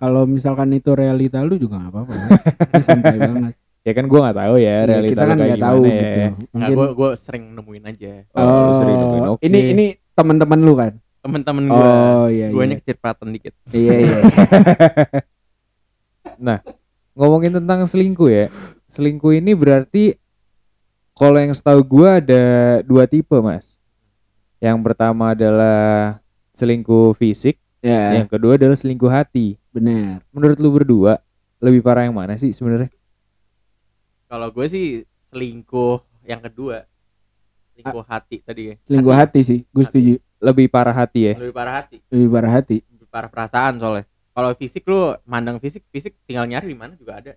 [0.03, 2.13] kalau misalkan itu realita lu juga nggak apa-apa
[2.85, 5.81] santai banget Ya kan gua nggak tahu ya Ya, realita kita kan kayak nggak tahu
[5.83, 6.29] gimana gitu ya.
[6.55, 8.13] Mungkin gua gua sering nemuin aja.
[8.31, 9.41] Oh, sering nemuin, oke.
[9.43, 9.85] ini ini
[10.15, 13.53] teman-teman lu kan Temen-temen gua, oh iya guanya iya kecipratan dikit.
[13.71, 14.19] iya iya
[17.15, 18.45] Ngomongin tentang selingkuh ya.
[18.91, 20.19] Selingkuh ini berarti
[21.15, 22.43] kalau yang setahu gua ada
[22.83, 23.71] dua tipe, Mas.
[24.59, 26.19] Yang pertama adalah
[26.55, 29.59] selingkuh fisik, ya yang kedua adalah selingkuh hati.
[29.73, 31.23] benar Menurut lu berdua
[31.63, 32.91] lebih parah yang mana sih sebenarnya?
[34.33, 34.85] Kalau gue sih
[35.29, 36.89] selingkuh yang kedua.
[37.77, 38.75] Selingkuh hati tadi ya.
[38.89, 41.33] selingkuh hati sih gue setuju Lebih parah hati ya.
[41.37, 41.97] Lebih parah hati.
[42.09, 46.73] lebih parah hati lebih parah perasaan soalnya kalau fisik lu mandang fisik fisik tinggal nyari
[46.73, 47.33] di mana juga ada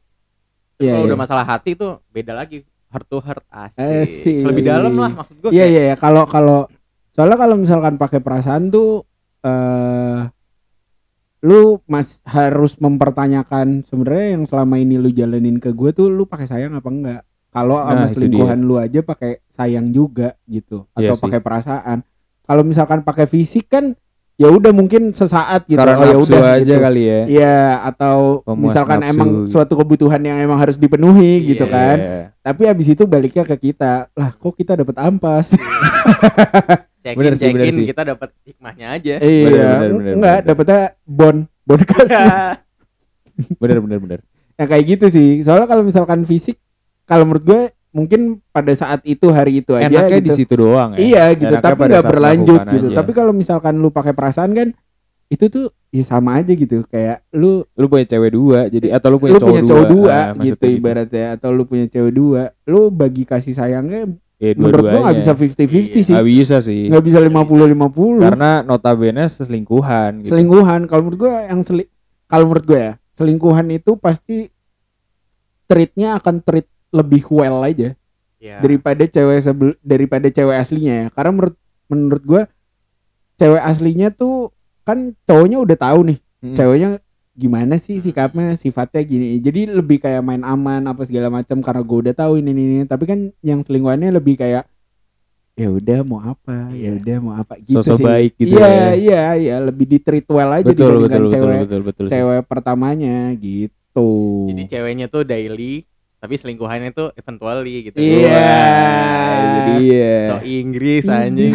[0.80, 4.44] iya kalau iya udah masalah hati itu beda lagi heart to heart asik, Asik.
[4.44, 5.96] lebih dalam lah maksud gua iya iya iya.
[5.96, 6.64] kalau kalau
[7.12, 9.04] soalnya kalau misalkan pakai perasaan tuh
[9.44, 10.20] eh
[11.46, 16.44] lu mas harus mempertanyakan sebenarnya yang selama ini lu jalanin ke gue tuh lu pakai
[16.44, 21.14] sayang apa enggak kalau Nah, sama selingkuhan lu aja pakai sayang juga gitu Iya atau
[21.14, 21.22] sih.
[21.22, 21.98] pakai perasaan
[22.42, 23.94] kalau misalkan pakai fisik kan
[24.36, 26.76] ya udah mungkin sesaat gitu Karena oh ya udah aja gitu.
[26.78, 27.20] kali ya.
[27.26, 29.48] Iya atau Pemuas misalkan nafsu emang gitu.
[29.50, 31.72] suatu kebutuhan yang emang harus dipenuhi gitu Iya.
[31.72, 31.96] kan
[32.42, 35.54] tapi habis itu baliknya ke kita lah kok kita dapat ampas
[37.06, 39.14] cekin Bener sih, bener cekin kita dapat hikmahnya aja.
[39.22, 40.48] Iya bener, bener, enggak bener.
[40.50, 42.26] dapetnya bon bon kasih.
[43.60, 44.20] Bener bener bener.
[44.56, 45.44] yang kayak gitu sih.
[45.44, 46.56] Soalnya kalau misalkan fisik
[47.04, 50.36] kalau menurut gue mungkin pada saat itu hari itu aja Enaknya di gitu.
[50.40, 50.98] situ doang ya.
[51.00, 51.52] iya gitu.
[51.52, 52.86] Enaknya tapi nggak berlanjut gitu.
[52.88, 52.96] aja.
[52.96, 54.68] tapi kalau misalkan lu pakai perasaan kan
[55.28, 56.84] itu tuh ya sama aja gitu.
[56.88, 59.86] Kayak lu lu punya cewek dua jadi atau lu punya lu cowok punya dua, cowok
[59.88, 60.12] dua.
[60.12, 61.26] ah, gitu maksudnya ibaratnya.
[61.36, 62.42] Atau lu punya cewek dua.
[62.64, 65.64] Lu bagi kasih sayangnya Ya, menurut gua nggak bisa dua-duanya.
[65.64, 66.04] 50-50 Iya.
[66.04, 70.30] sih Nggak bisa sih nggak bisa 50-50 karena notabene selingkuhan gitu.
[70.30, 71.84] selingkuhan kalau menurut gue yang seli
[72.26, 74.52] kalau menurut gue ya selingkuhan itu pasti
[75.66, 77.96] treatnya akan treat lebih well aja
[78.36, 78.56] ya.
[78.60, 82.42] daripada cewek sebel daripada cewek aslinya ya karena menurut menurut gue
[83.36, 86.52] cewek aslinya tuh kan cowoknya udah tahu nih Mm.
[86.52, 86.88] ceweknya
[87.36, 91.98] gimana sih sikapnya sifatnya gini jadi lebih kayak main aman apa segala macam karena gue
[92.08, 92.84] udah tahu ini ini, ini.
[92.84, 94.64] tapi kan yang selingkuhannya lebih kayak
[95.52, 96.90] ya udah mau apa ya Iya.
[96.96, 98.88] udah mau apa gitu Sosok sih baik gitu iya ya.
[98.92, 102.12] iya iya lebih di treat well aja betul betul dibandingkan betul cewek betul betul sih.
[102.12, 104.08] cewek pertamanya gitu
[104.48, 105.84] jadi ceweknya tuh daily
[106.16, 108.32] tapi selingkuhannya tuh eventually gitu Iya.
[108.32, 111.52] Wah, jadi iya so Inggris anjing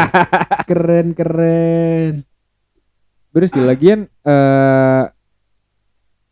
[0.68, 2.12] keren keren
[3.36, 5.04] Terus di lagian eh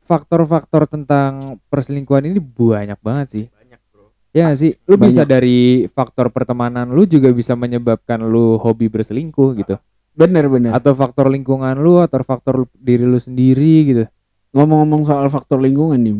[0.05, 3.45] faktor-faktor tentang perselingkuhan ini banyak banget sih.
[3.53, 4.77] banyak bro Ya sih?
[4.89, 5.05] Lu Banyak.
[5.13, 9.77] bisa dari faktor pertemanan lu juga bisa menyebabkan lu hobi berselingkuh gitu.
[10.15, 14.05] bener bener Atau faktor lingkungan lu atau faktor diri lu sendiri gitu.
[14.57, 16.17] ngomong-ngomong soal faktor lingkungan nih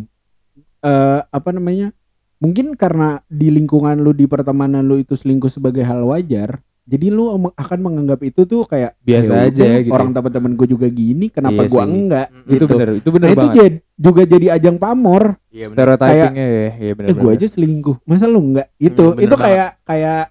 [0.85, 1.97] eh apa namanya
[2.43, 7.25] mungkin karena di lingkungan lu di pertemanan lu itu selingkuh sebagai hal wajar jadi lu
[7.51, 11.61] akan menganggap itu tuh kayak Biasa "Ya aja gitu." orang teman-teman gue juga gini kenapa
[11.61, 11.91] Iya gua sih.
[11.91, 12.45] enggak Mm-mm.
[12.45, 13.57] Itu gitu bener, itu bener nah itu banget.
[13.57, 15.97] jad- juga jadi ajang pamor iya bener.
[15.97, 19.69] Stereotypingnya ya, ya bener eh gue aja selingkuh masa lu enggak itu Hmm, itu kayak
[19.83, 20.23] kayak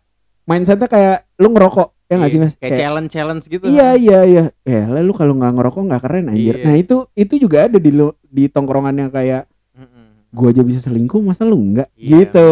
[0.44, 4.20] mindsetnya kayak lu ngerokok ya nggak Iya, sih mas kayak challenge challenge gitu Iya iya
[4.24, 4.44] iya.
[4.62, 6.56] Eh, lalu kalau nggak ngerokok nggak keren anjir.
[6.56, 6.63] Iya.
[6.63, 10.30] Nah, itu itu juga ada di lu- di tongkrongan yang kayak Mm-mm.
[10.30, 12.50] gua aja bisa selingkuh masa lu enggak Iya, gitu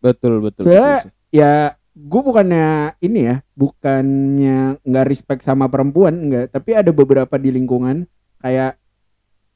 [0.00, 1.38] betul betul, Soalnya- betul sih.
[1.38, 1.54] ya
[1.94, 8.02] gue bukannya ini ya bukannya nggak respect sama perempuan enggak tapi ada beberapa di lingkungan
[8.38, 8.74] kayak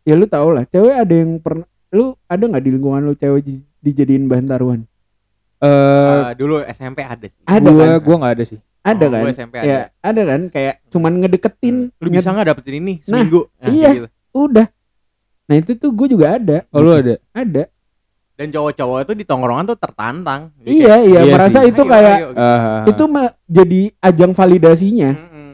[0.03, 3.43] ya lu tau lah cewek ada yang pernah lu ada nggak di lingkungan lu cewek
[3.43, 4.81] di- dijadiin bahan taruhan?
[5.59, 7.43] Eh Eh, dulu SMP ada sih.
[7.43, 7.99] ada gua kan?
[8.01, 8.59] gua nggak ada sih.
[8.79, 9.23] Ada Oh, kan?
[9.29, 9.67] SMP ada.
[9.67, 10.23] ya ada.
[10.25, 10.41] kan?
[10.49, 12.95] Kayak cuman ngedeketin Lu bisa nggak dapetin ini?
[13.01, 13.41] Nah, seminggu?
[13.57, 13.91] Nah, iya.
[13.93, 14.09] gitu.
[14.33, 14.67] udah.
[15.45, 16.63] Nah itu tuh gue juga ada.
[16.71, 17.19] Oh lu ada?
[17.33, 17.67] Ada
[18.39, 20.55] Dan cowok-cowok itu di tongkrongan tuh tertantang.
[20.57, 21.75] Jadi iya iya Iya merasa sih.
[21.75, 22.39] itu Ayo, kayak ayo, gitu.
[22.39, 22.83] Ah, ah.
[22.87, 25.51] itu mah jadi ajang validasinya Mm-mm.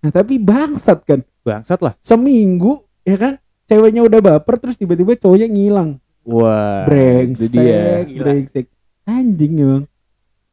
[0.00, 3.32] nah tapi bangsat kan bangsat lah seminggu ya kan
[3.66, 8.66] ceweknya udah baper terus tiba-tiba cowoknya ngilang wah brengsek itu dia brengsek
[9.04, 9.84] anjing emang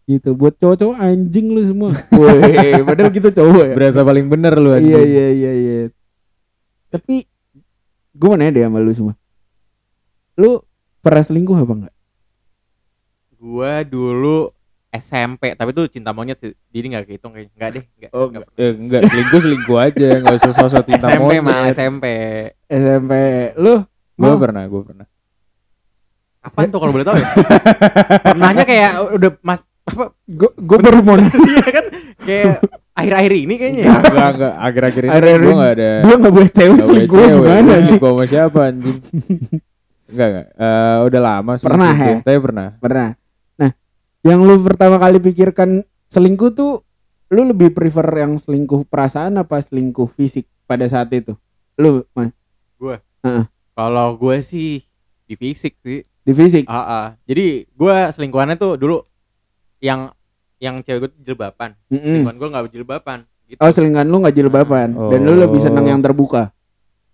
[0.04, 4.74] gitu buat cowok-cowok anjing lu semua woi padahal kita cowok ya berasa paling bener lu
[4.74, 5.06] iya anjing.
[5.08, 5.78] iya iya iya
[6.90, 7.24] tapi
[8.12, 9.14] gue mau nanya deh sama lu semua
[10.36, 10.60] lu
[11.04, 11.96] pernah selingkuh apa enggak
[13.36, 14.48] Gua dulu
[14.88, 16.54] SMP, tapi itu cinta monyet sih.
[16.70, 17.52] Jadi nggak kehitung kayaknya.
[17.52, 18.12] Enggak deh, enggak.
[18.14, 18.44] Oh, enggak.
[18.56, 21.44] Eh, enggak selingkuh selingkuh aja nggak usah sosok cinta SMP monyet.
[21.44, 22.06] mah SMP.
[22.64, 23.14] SMP
[23.58, 24.38] lu gue Mal?
[24.38, 25.08] pernah gue pernah
[26.40, 27.28] Kapan tuh kalau boleh tahu ya?
[28.30, 31.18] Pernahnya kayak udah mas apa gue gue baru mau
[31.50, 31.86] iya kan
[32.22, 32.56] kayak
[32.94, 33.92] akhir-akhir ini kayaknya ya.
[34.00, 37.18] enggak enggak akhir-akhir ini Akhir-akhir gue ini nggak ada dia nggak boleh cewek boleh selingkuh
[37.18, 38.98] cewek gimana Gua nih selingkuh sama siapa anjing
[40.14, 42.16] enggak enggak Eh, udah lama sih Pernah, ya?
[42.22, 43.08] tapi pernah pernah
[43.56, 43.72] nah
[44.22, 46.86] yang lu pertama kali pikirkan selingkuh tuh
[47.28, 51.34] lu lebih prefer yang selingkuh perasaan apa selingkuh fisik pada saat itu
[51.76, 52.30] lu mas
[53.74, 54.86] Kalau gue sih
[55.26, 56.06] di fisik sih.
[56.06, 57.06] di fisik Ah, ah.
[57.26, 59.02] Jadi gue selingkuhannya tuh dulu
[59.80, 60.14] yang
[60.58, 61.74] yang cewek gue jilbaban.
[61.90, 62.06] Mm-mm.
[62.22, 63.20] Selingkuhan gue nggak jilbaban.
[63.44, 63.58] Gitu.
[63.58, 65.10] oh selingkuhan lu nggak jilbaban Oh.
[65.10, 66.53] dan lu lebih senang yang terbuka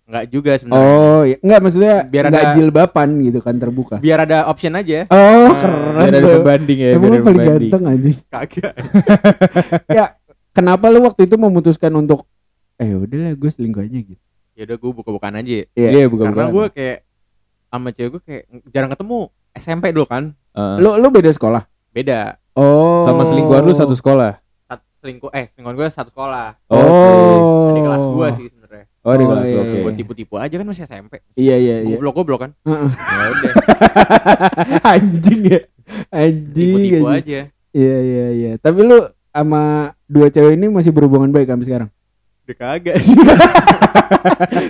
[0.09, 0.89] Nggak juga sebenarnya.
[0.89, 5.05] oh ya nggak maksudnya Biar nggak ada- jilbaban gitu kan terbuka Biar ada option aja.
[5.07, 5.17] oh
[5.47, 7.69] Nah, keren biar ada pembanding ya emang biar ada paling pembanding.
[7.69, 8.73] ganteng anjing Kagak.
[10.51, 12.25] kenapa lu waktu itu memutuskan untuk
[12.75, 14.21] eh udahlah gue selingkuh aja gitu
[14.53, 15.63] Ya udah gue buka-bukaan aja.
[15.69, 15.87] Iya.
[15.89, 16.97] iya bukan Karena gue kayak
[17.65, 19.19] sama cewek gue kayak jarang ketemu.
[19.51, 20.23] SMP dulu kan.
[20.77, 22.35] lu lu beda sekolah Beda.
[22.51, 26.59] oh sama selingkuhan lu satu sekolah Sat- selingkuh eh selingkuhan gue satu sekolah.
[26.67, 28.47] oh Di kelas gue sih.
[29.01, 29.81] Oh di Oh, kelas iya, oke iya.
[29.81, 31.13] Gue tipu-tipu aja kan masih SMP.
[31.33, 32.51] iya iya iya Goblok-goblok kan.
[32.61, 32.89] Heeh.
[32.91, 33.51] Ya udah,
[34.93, 35.59] anjing ya
[36.09, 37.23] anjing tipu-tipu anjing.
[37.23, 37.39] aja.
[37.71, 38.97] iya iya iya tapi lu
[39.29, 39.63] sama
[40.03, 41.89] dua cewek ini masih berhubungan baik sampai sekarang
[42.43, 43.13] Udah kagak sih.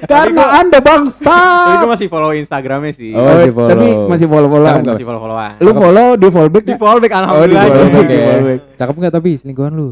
[0.06, 1.38] karena gua- anda Tapi bangsa
[1.78, 3.12] gue masih follow Instagramnya sih.
[3.12, 3.70] Oh, masih follow.
[3.70, 4.94] tapi masih follow followan Cakep nggak?
[4.94, 5.54] masih follow followan.
[5.58, 6.80] lu follow di follow back Di nggak?
[6.80, 7.64] follow back oh di alhamdulillah.
[7.66, 8.10] follow back Oke.
[8.10, 9.88] di follow back cakep nggak tapi selingkuhan lu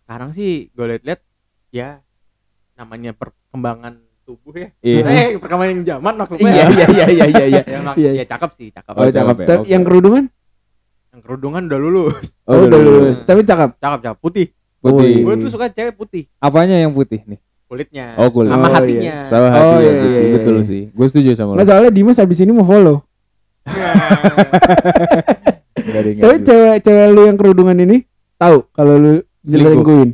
[0.00, 1.20] Sekarang sih gue liat-liat
[1.70, 1.88] ya
[2.80, 3.92] namanya perkembangan
[4.24, 4.68] tubuh ya.
[4.80, 5.04] Iya.
[5.04, 6.48] Eh, perkembangan zaman maksudnya.
[6.48, 8.10] iya iya iya iya iya iya Ya, Iya.
[8.16, 8.92] ya cakep sih, cakep.
[8.92, 9.66] oh cakep ya, oke.
[9.66, 10.24] yang kerudungan
[11.10, 12.16] Yang kerudungan udah lulus.
[12.46, 14.18] oh, udah lulus tapi cakep Cakep, cakep.
[14.18, 14.46] Putih.
[14.80, 15.20] putih Wih.
[15.22, 16.24] Gue tuh suka cewek putih.
[16.38, 18.16] apanya yang putih nih Kulitnya.
[18.16, 18.50] Oh, kulit.
[18.50, 19.14] Sama Oh, hatinya.
[19.22, 20.64] sama Oh, hati iya, ya, iya, iya, betul iya.
[20.64, 22.96] sih gue setuju sama Nggak lu soalnya Dimas habis ini mau follow
[25.74, 27.96] tapi cewek-cewek lu yang kerudungan ini
[28.36, 29.82] tahu kalau lu Selingkuh.
[29.82, 30.10] selingkuhin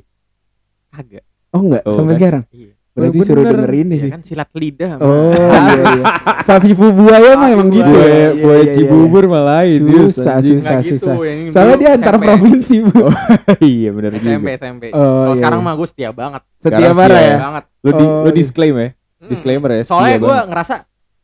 [0.89, 1.25] Kagak.
[1.51, 2.19] oh enggak Oh, sampai kan?
[2.19, 2.56] sekarang Iya.
[2.97, 3.53] Berarti Oh, suruh bener.
[3.55, 4.89] denger ini Ya sih kan silat lidah.
[4.91, 5.33] sama- oh
[5.69, 6.05] iya iya
[6.43, 10.59] Fafifu buaya mah emang gitu Gue ya gue Iya, iya, Cibubur malah lain Susah, anjing.
[10.59, 10.79] susah.
[10.81, 10.91] Gitu.
[10.97, 11.15] susah.
[11.21, 11.51] iya.
[11.53, 12.25] soalnya dia antar SMP.
[12.25, 13.01] provinsi bu
[13.69, 14.85] iya benar SMP, juga SMP.
[14.89, 15.67] Oh, Kalau iya, sekarang iya.
[15.67, 16.43] mah gue setia banget.
[16.59, 17.65] setia parah ya Banget.
[17.79, 18.33] lu di Oh, iya.
[18.33, 18.89] disclaim ya
[19.23, 20.75] disclaimer ya Soalnya setia gue ngerasa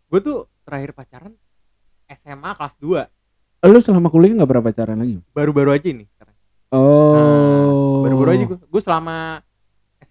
[0.07, 1.33] gue tuh terakhir pacaran
[2.07, 3.09] SMA kelas 2
[3.65, 6.05] lu selama kuliah nggak pernah pacaran lagi baru-baru aja ini
[6.71, 7.71] oh Nah,
[8.05, 8.59] baru-baru aja gue.
[8.61, 9.39] Gue selama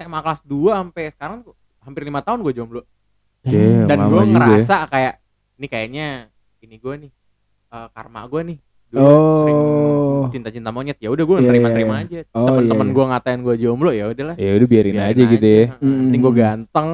[0.02, 1.40] SMA kelas 2 sampai sekarang
[1.80, 2.82] hampir lima tahun gue jomblo.
[3.42, 4.30] Damn, Dan gue ya.
[4.30, 5.14] ngerasa kayak
[5.56, 6.08] ini kayaknya
[6.60, 7.12] ini gue nih
[7.70, 8.60] eh, karma gue nih.
[8.88, 9.40] Dulu Oh.
[9.40, 9.60] sering
[10.34, 10.98] cinta-cinta monyet.
[10.98, 12.20] Ya udah gue Iya, nerima-nerima iya, aja.
[12.34, 12.94] Oh, Temen-temen iya, iya.
[12.94, 14.36] gue ngatain gue jomblo ya udahlah.
[14.36, 15.96] ya udah biarin, Biarin aja gitu ya Mm.
[16.02, 16.90] Penting gue ganteng.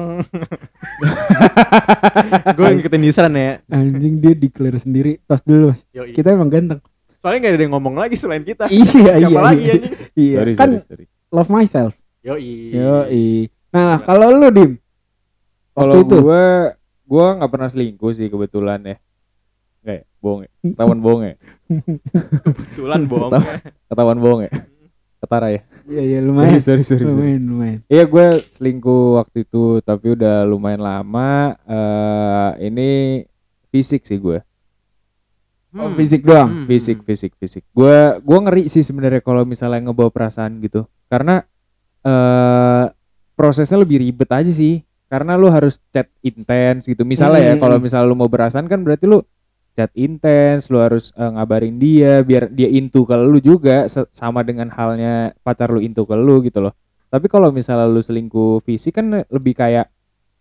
[2.56, 3.52] gue ngikutin Nisran ya.
[3.68, 6.12] anjing dia declare sendiri tos dulu mas Yoi.
[6.12, 6.80] kita emang ganteng
[7.18, 8.70] Soalnya gak ada yang ngomong lagi selain kita.
[8.70, 9.92] iya iya Siapa lagi iya, anjing?
[10.14, 10.36] iya.
[10.38, 11.92] sorry kan sorry sorry love myself
[12.28, 12.76] Yoi.
[12.76, 13.08] yo
[13.72, 14.76] nah kalau lu dim?
[15.72, 16.16] Kalau itu?
[16.20, 16.44] gue
[17.08, 18.96] gue nggak pernah selingkuh sih kebetulan ya.
[19.80, 20.04] Nggak ya?
[20.18, 20.50] Bohong ya?
[20.60, 21.34] Ketahuan bohong ya?
[22.44, 23.32] Kebetulan bohong.
[23.88, 24.52] ketahuan bohong ya?
[25.18, 25.60] Ketara ya?
[25.88, 26.58] Iya iya lumayan.
[26.60, 27.14] Sorry sorry sorry, sorry.
[27.16, 27.78] lumayan lumayan.
[27.88, 31.56] Iya gue selingkuh waktu itu tapi udah lumayan lama.
[31.64, 32.88] Eh ini
[33.72, 34.38] fisik sih gue
[35.76, 35.94] oh, Hmm.
[35.94, 36.64] fisik doang?
[36.64, 36.66] Hmm.
[36.66, 37.32] fisik fisik.
[37.38, 40.84] Fisik gue gue ngeri sih sebenarnya kalau misalnya ngebawa perasaan gitu.
[41.08, 41.46] Karena
[42.04, 42.84] eh
[43.38, 47.62] prosesnya lebih ribet aja sih karena lu harus chat intens gitu misalnya ya Hmm.
[47.62, 49.22] kalau misalnya lu mau berasan kan berarti lu
[49.78, 54.66] chat intens, lu harus eh, ngabarin dia biar dia into ke lu juga sama dengan
[54.74, 56.74] halnya pacar lu into ke lu gitu loh.
[57.08, 59.86] Tapi kalau misalnya lu selingkuh fisik kan lebih kayak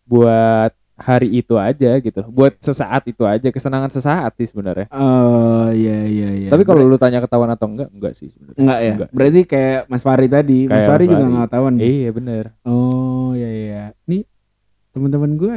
[0.09, 4.89] buat hari itu aja gitu, buat sesaat itu aja, kesenangan sesaat sih sebenarnya.
[4.89, 6.49] Oh iya iya iya.
[6.49, 8.57] Tapi kalau lu tanya ketahuan atau enggak, enggak sih sebenarnya.
[8.57, 8.91] enggak ya.
[8.91, 9.09] Enggak.
[9.11, 10.59] Berarti kayak Mas Fari tadi.
[10.63, 11.33] Mas Kayak Fari Mas juga Fahri.
[11.33, 11.85] nggak tahu nih.
[11.87, 12.43] Iya bener.
[12.63, 13.83] Oh iya iya.
[14.03, 14.21] Nih
[14.89, 15.53] teman-teman gue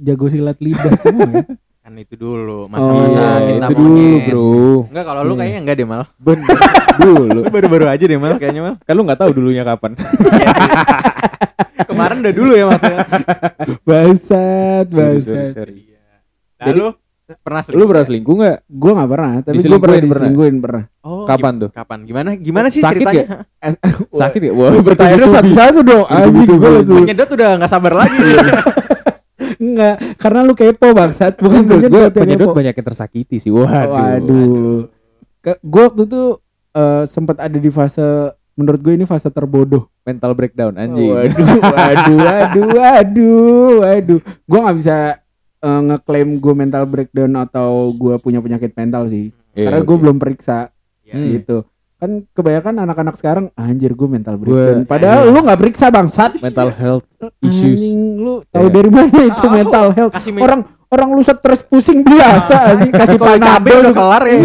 [0.00, 1.42] jago silat lidah semua ya.
[1.84, 4.24] kan itu dulu Oh, masa-masa iya, cinta itu dulu monyet.
[4.24, 4.88] bro.
[4.88, 5.36] Enggak kalau lu Iya.
[5.36, 6.02] kayaknya enggak deh mal.
[6.16, 6.56] Bener
[6.96, 7.22] dulu.
[7.34, 8.74] Lu baru-baru aja deh mal kayaknya mal.
[8.80, 9.92] Kan lu nggak tahu dulunya kapan.
[11.94, 12.98] Kemarin udah dulu ya maksudnya.
[13.80, 15.48] Bangsat, bangsat.
[15.52, 15.94] sorry.
[16.60, 16.86] Lalu
[17.40, 17.80] pernah selingkuh?
[17.80, 18.58] Lu pernah selingkuh nggak?
[18.68, 20.84] Gue gak pernah, tapi gue pernah Diselingkuhin pernah?
[21.00, 21.70] Oh, Kapan tuh?
[21.72, 21.98] Kapan?
[22.04, 22.30] Gimana?
[22.36, 23.26] Gimana sih Sakit ceritanya?
[24.20, 24.52] Sakit ya?
[24.52, 26.04] Wah, Pertanyaannya satu-satu dong.
[26.04, 28.20] Anjing gue langsung Penyedot udah nggak sabar lagi.
[29.54, 32.56] enggak karena lu kepo bangsat, bukan Menurut gue penyedot yang penyedot kepo.
[32.56, 33.50] banyak yang tersakiti sih.
[33.50, 33.88] Waduh.
[33.88, 34.80] Waduh.
[35.60, 36.22] Gue waktu itu
[36.74, 38.04] eh, sempat ada di fase
[38.54, 39.88] menurut gue ini fase terbodoh.
[40.04, 41.08] Mental breakdown anjing.
[41.08, 44.20] Waduh, waduh, waduh, waduh, waduh.
[44.20, 44.96] Gue nggak bisa
[45.58, 49.32] eh, ngeklaim gue mental breakdown atau gue punya penyakit mental sih.
[49.52, 50.02] Iya, karena gue oke.
[50.02, 50.68] belum periksa
[51.04, 51.30] Hmm.
[51.30, 51.56] gitu.
[51.94, 54.82] Kan kebanyakan anak-anak sekarang anjir gue mental Gua- breakdown.
[54.84, 55.30] Padahal iya.
[55.30, 56.30] lu nggak periksa bangsat.
[56.38, 57.06] mental health
[57.40, 57.80] issues.
[57.80, 58.74] Anjing, lu tahu Iya.
[58.74, 59.52] dari mana itu Tahu.
[59.54, 60.12] mental health?
[60.36, 60.60] Orang
[60.94, 64.38] orang lu stres pusing biasa anjing kasih panadol udah kelar ya.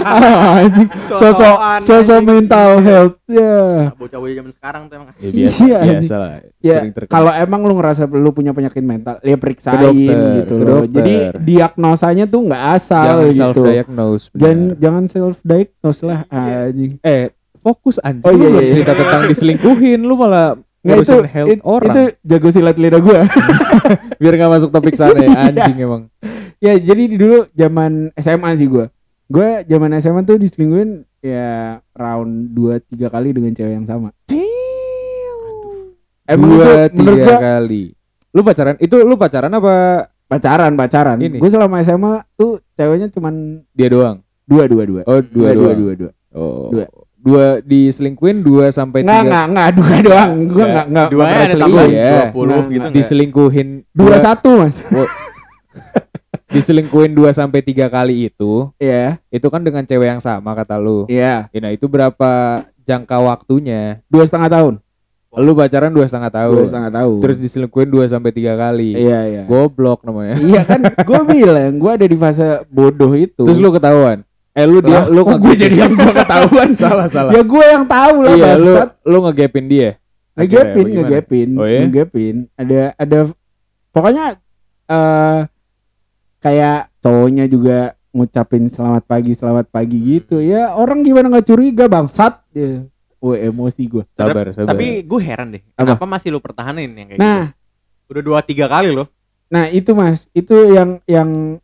[0.00, 3.88] Ah, anjing sosok sosok mental health ya.
[3.94, 5.08] Bocah-bocah zaman sekarang tuh emang.
[5.16, 6.30] Ya biasa, Iya, biasa lah.
[6.60, 10.62] Ya, kalau emang lu ngerasa lu punya penyakit mental, ya periksain Ke dokter, gitu ke
[10.62, 10.68] loh.
[10.84, 10.92] dokter.
[10.92, 13.40] Jadi diagnosanya tuh nggak asal jangan gitu.
[13.40, 14.24] self diagnose.
[14.32, 16.58] Jangan jangan self diagnose lah Iya.
[16.66, 16.92] anjing.
[17.00, 17.24] Eh,
[17.56, 18.24] fokus anjing.
[18.24, 18.72] Oh, iya, belum iya.
[18.74, 21.92] cerita tentang diselingkuhin, lu malah Nggak itu, health it- orang.
[21.92, 23.20] itu jago silat lidah gua.
[24.20, 26.02] Biar nggak masuk topik sana ya, anjing emang.
[26.56, 28.88] ya jadi di dulu zaman SMA sih gua.
[29.28, 34.08] Gua zaman SMA tuh diselingkuhin ya round 2 3 kali dengan cewek yang sama.
[36.24, 37.82] Emang Dua, itu tiga gua kali.
[38.30, 38.76] Lu pacaran?
[38.78, 39.74] Itu lu pacaran apa
[40.30, 41.18] pacaran pacaran.
[41.18, 41.42] Ini.
[41.42, 44.22] Gue selama SMA tuh ceweknya cuman dia doang?
[44.46, 45.02] dua dua dua.
[45.06, 45.78] Oh, dua, dua doang.
[45.78, 46.10] dua dua.
[46.34, 46.70] Oh.
[46.70, 46.86] Dua.
[47.20, 49.28] Dua diselingkuhin dua sampai Nggak tiga.
[49.28, 50.30] nggak nggak dua doang.
[50.42, 50.68] Gua Nggak.
[50.70, 51.76] nggak nggak Dua nggak pernah ada selingkuh.
[51.76, 52.10] tambahan Iya.
[52.10, 52.70] 20 Nggak, gitu nggak.
[52.72, 52.92] enggak?
[52.96, 54.76] Diselingkuhin Dua satu mas.
[56.50, 61.06] diselingkuhin dua sampai tiga kali itu, Iya itu kan dengan cewek yang sama kata lu.
[61.06, 62.30] iya Ya, Nah itu berapa
[62.82, 64.02] jangka waktunya?
[64.06, 64.74] dua setengah tahun.
[65.30, 66.50] Lu pacaran dua setengah tahun.
[66.52, 67.18] Dua setengah tahun.
[67.22, 68.98] Terus diselingkuhin dua sampai tiga kali.
[68.98, 69.42] iya iya.
[69.46, 70.42] Goblok namanya.
[70.42, 73.46] Iya kan gue bilang gue ada di fase bodoh itu.
[73.46, 74.26] Terus lu ketahuan.
[74.60, 77.32] Eh lu dia Lah, lu kok gue jadi yang gue ketahuan salah salah.
[77.32, 78.90] Ya gue yang tahu lah iya lu bangsat.
[79.02, 79.90] lu ngegapin dia.
[80.30, 81.00] Akhirnya, Ngegapin, bagaimana?
[81.00, 81.80] ngegapin, Oh, iya?
[81.82, 82.34] ngegapin.
[82.54, 83.18] Ada ada
[83.90, 84.24] pokoknya
[84.86, 85.40] eh
[86.38, 87.78] kayak cowoknya juga
[88.10, 90.38] ngucapin selamat pagi, selamat pagi gitu.
[90.38, 92.40] Ya orang gimana nggak curiga bangsat.
[92.50, 92.84] Ya.
[93.16, 94.04] Wah emosi gue.
[94.14, 94.72] Sabar sabar.
[94.72, 95.62] Tapi gue heran deh.
[95.74, 95.94] Apa?
[95.94, 98.10] Kenapa masih lu pertahanin yang kayak Nah, gitu?
[98.10, 99.06] Udah dua tiga kali loh.
[99.46, 101.58] nah itu mas, itu yang yang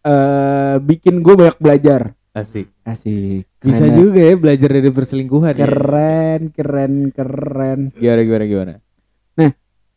[0.00, 2.14] eh bikin gue banyak belajar.
[2.34, 2.66] Asik.
[2.82, 3.46] Asik.
[3.62, 3.96] Bisa Keren ya.
[3.96, 5.54] juga ya belajar dari perselingkuhan.
[5.54, 5.64] ya.
[5.64, 7.80] Keren, keren, keren.
[7.94, 8.74] Gimana gimana gimana?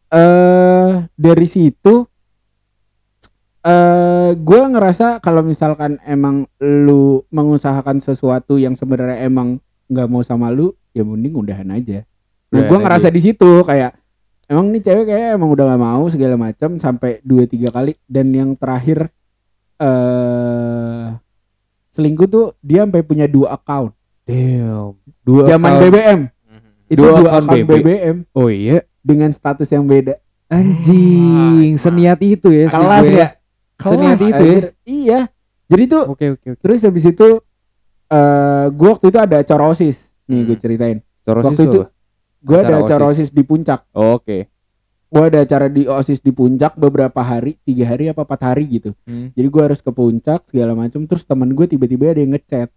[0.07, 2.07] eh dari situ
[3.59, 9.59] eh gue ngerasa kalau misalkan emang lu mengusahakan sesuatu yang sebenarnya emang
[9.91, 12.07] nggak mau sama lu ya mending udahan aja
[12.47, 13.99] nah gue ngerasa di situ kayak
[14.47, 18.31] emang nih cewek kayak emang udah nggak mau segala macam sampai dua tiga kali dan
[18.31, 19.11] yang terakhir
[19.83, 20.76] eh
[21.97, 23.89] selingkuh tuh dia sampai punya dua account
[24.23, 24.93] Damn.
[25.19, 25.81] Dua zaman account.
[25.83, 26.69] BBM Mhm.
[26.85, 27.71] itu Dua dua, account account BB.
[27.73, 28.77] BBM Oh iya.
[29.01, 30.13] dengan status yang beda
[30.47, 32.67] Anjing, Wah, seniat itu ya.
[32.67, 33.27] kelas ya
[33.77, 34.59] Seniat Kelas, itu ya?
[34.83, 35.19] iya
[35.65, 36.59] jadi tuh Oke oke oke.
[36.59, 37.27] terus habis itu
[38.07, 40.61] eh gua waktu itu ada acara osis nih gue Hmm.
[40.61, 41.81] ceritain Corosis waktu itu
[42.39, 43.17] gua ada Acara acara OSIS.
[43.19, 44.47] osis di puncak Oh, Oke.
[45.07, 48.91] Gua ada acara di osis di puncak beberapa hari tiga hari apa empat hari gitu
[49.07, 49.31] Hmm.
[49.31, 52.69] jadi gua harus ke puncak segala macam terus teman gue tiba-tiba ada yang ngechat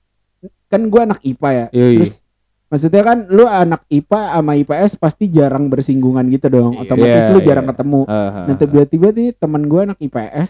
[0.67, 1.95] kan gua anak IPA ya Yoi.
[1.99, 2.13] terus
[2.71, 6.83] maksudnya kan lu anak IPA sama IPS pasti jarang bersinggungan gitu dong Iya.
[6.87, 7.73] otomatis Iya, lu jarang iya.
[7.75, 8.59] ketemu Ah, ah, Nah ah.
[8.59, 10.49] tiba-tiba nih teman gue anak IPS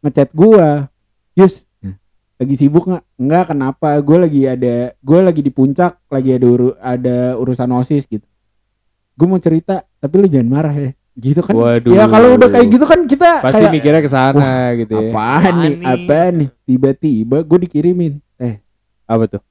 [0.00, 0.86] ngechat gua,
[1.34, 1.66] Yus
[2.36, 3.04] lagi sibuk nggak?
[3.16, 3.96] Enggak kenapa?
[4.04, 8.28] Gue lagi ada, gue lagi di puncak, lagi ada uru, ada urusan osis gitu.
[9.16, 10.92] Gue mau cerita, tapi lu jangan marah ya.
[11.16, 11.56] Gitu kan?
[11.56, 11.96] Waduh.
[11.96, 15.08] Ya kalau udah kayak gitu kan kita Pasti kayak mikirnya ke sana gitu ya.
[15.08, 15.72] apaan nih?
[15.72, 16.04] Apaan nih?
[16.04, 16.48] Apaan nih?
[16.62, 18.60] Tiba-tiba gue dikirimin, eh
[19.04, 19.42] Apa tuh?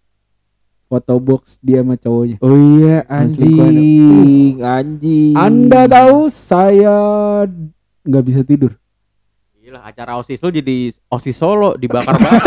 [0.85, 2.37] foto box dia sama cowoknya.
[2.39, 5.33] Oh iya, Asli, anjing, anjing.
[5.33, 6.95] Anda tahu saya
[8.05, 8.77] nggak bisa tidur.
[9.57, 12.37] Gila, acara OSIS lu jadi OSIS Solo dibakar-bakar.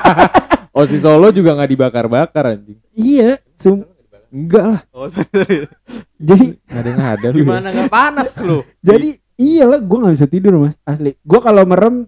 [0.80, 2.80] Osi Solo juga nggak dibakar-bakar anjing.
[2.94, 3.84] Iya, sum-
[4.28, 4.80] Enggak lah.
[4.92, 5.68] oh, sorry.
[6.20, 7.36] jadi Nggak ada yang ada lu.
[7.36, 7.44] ya.
[7.44, 8.58] Gimana nggak panas lu?
[8.84, 11.16] jadi iyalah gue nggak bisa tidur mas asli.
[11.24, 12.04] Gue kalau merem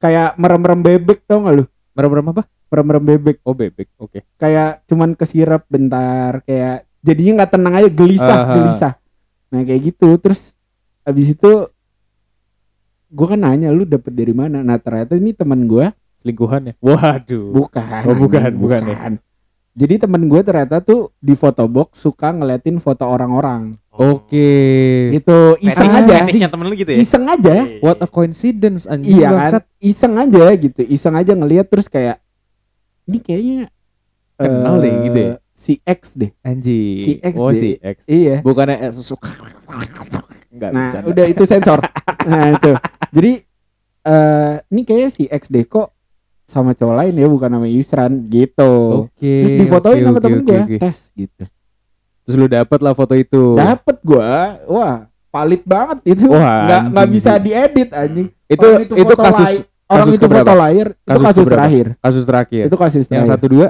[0.00, 1.64] kayak merem-merem bebek tau gak lu?
[1.92, 2.42] Merem-merem apa?
[2.72, 3.88] Merem-merem bebek Oh bebek.
[4.00, 4.24] Oke.
[4.40, 8.54] kayak cuman kesirap bentar kayak jadinya nggak tenang aja gelisah Aha.
[8.56, 8.92] gelisah.
[9.52, 10.56] Nah kayak gitu terus
[11.04, 11.52] abis itu
[13.10, 14.62] gue kan nanya lu dapet dari mana?
[14.64, 16.74] Nah ternyata ini teman gue Selingkuhan ya.
[16.84, 17.48] Waduh.
[17.48, 18.02] bukan.
[18.04, 18.96] Oh, bukan, anjing, bukan ya.
[19.70, 23.78] Jadi temen gue ternyata tuh di fotobox suka ngeliatin foto orang-orang.
[23.88, 24.50] Oke.
[25.12, 26.14] Gitu iseng Fetish- aja.
[26.20, 26.98] fetishnya temen lu gitu ya?
[26.98, 27.54] Iseng aja.
[27.78, 29.62] What a coincidence anjing Iya kan?
[29.78, 30.80] Iseng aja gitu.
[30.82, 32.18] Iseng aja ngeliat terus kayak
[33.04, 33.60] ini kayaknya
[34.34, 35.34] Kenal eh, deh gitu ya?
[35.52, 36.32] Si X deh.
[36.40, 36.96] Anjing.
[36.98, 37.54] Si X oh deh.
[37.54, 37.96] si X.
[38.04, 38.36] Iya.
[38.40, 39.14] Bukannya eh, susu.
[40.50, 41.06] Enggak Nah, bercanda.
[41.06, 41.78] udah itu sensor.
[42.24, 42.72] nah, itu.
[43.12, 43.32] Jadi
[44.00, 45.92] eh ini kayaknya si X deh kok
[46.50, 49.06] sama cowok lain ya bukan nama Yusran gitu.
[49.06, 49.22] Oke.
[49.40, 50.76] Terus difotoin oke, sama oke, temen oke, gue oke.
[50.78, 51.42] tes gitu.
[52.20, 53.54] Terus lu dapet lah foto itu.
[53.54, 54.34] Dapet gua,
[54.66, 54.96] wah
[55.30, 56.26] valid banget itu.
[56.26, 58.28] Wah, nggak nggak bisa diedit anjing.
[58.44, 60.42] Itu Orang itu, foto kasus lai- orang kasus itu keberapa?
[60.42, 61.54] foto lahir itu Kasus kasus, keberapa?
[61.56, 61.86] terakhir.
[61.96, 62.64] kasus terakhir.
[62.66, 63.30] Itu kasus yang terakhir.
[63.30, 63.66] satu dua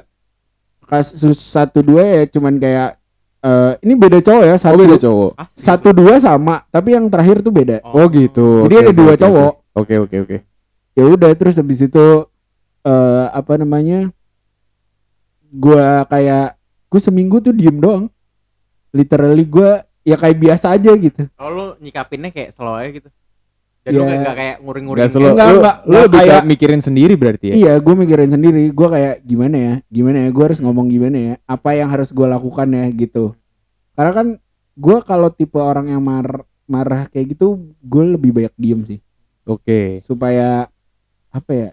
[0.83, 2.91] kasus satu dua ya cuman kayak
[3.41, 5.33] eh ini beda cowok ya oh satu beda cowok.
[5.55, 7.81] Satu dua sama tapi yang terakhir tuh beda.
[7.87, 8.67] Oh gitu.
[8.67, 9.53] Jadi Oke, ada dua oke, cowok.
[9.75, 10.37] Oke oke oke.
[10.93, 12.05] Ya udah terus habis itu
[12.83, 14.09] eh apa namanya?
[15.51, 16.55] Gua kayak
[16.87, 18.07] gue seminggu tuh diem doang.
[18.91, 21.27] Literally gua ya kayak biasa aja gitu.
[21.37, 23.09] Oh lu nyikapinnya kayak slow aja gitu.
[23.81, 24.07] Dan lu Ya.
[24.07, 25.03] kayak, nggak kayak nguring-nguring.
[25.03, 27.55] Gak selalu Enggak, lu, enggak, lu kayak- kayak mikirin sendiri berarti ya.
[27.57, 28.63] Iya, gue mikirin sendiri.
[28.77, 32.27] Gue kayak gimana ya, gimana ya, gue harus ngomong gimana ya, apa yang harus gue
[32.29, 33.33] lakukan ya gitu.
[33.97, 34.27] Karena kan
[34.77, 39.01] gue kalau tipe orang yang mar marah kayak gitu, gue lebih banyak diem sih,
[39.43, 39.99] Oke.
[40.05, 40.69] supaya
[41.33, 41.69] apa ya,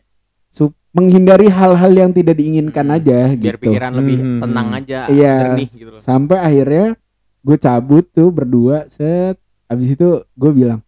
[0.98, 3.64] menghindari hal-hal yang tidak diinginkan Hmm, aja Biar gitu.
[3.64, 4.78] pikiran lebih Hmm, tenang hmm.
[4.82, 5.36] aja, Iya.
[5.46, 6.02] jernih gitu loh.
[6.02, 6.98] Sampai akhirnya
[7.40, 9.38] gue cabut tuh berdua, set.
[9.66, 10.82] Abis itu gue bilang,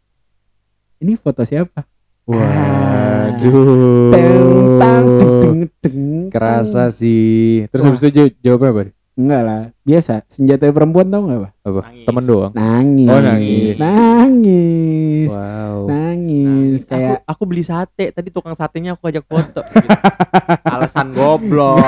[0.97, 1.85] ini foto siapa?
[2.25, 4.09] Waduh.
[4.09, 4.45] Teng,
[4.77, 7.67] tang, deng, deng, deng, Kerasa sih.
[7.67, 7.87] Terus Wah.
[7.89, 8.81] habis itu jaw- jawabnya apa?
[9.19, 10.23] Enggak lah, biasa.
[10.31, 11.49] Senjata perempuan tau gak apa?
[11.67, 11.81] Apa?
[11.91, 12.05] Nangis.
[12.07, 12.51] Temen doang.
[12.55, 13.09] Nangis.
[13.11, 13.69] Oh, nangis.
[13.75, 15.31] Nangis.
[15.35, 15.77] Wow.
[15.91, 16.47] Nangis.
[16.47, 16.81] Nangis.
[16.87, 19.91] Kayak aku, aku beli sate tadi tukang satenya aku ajak foto gitu.
[20.73, 21.83] alasan goblok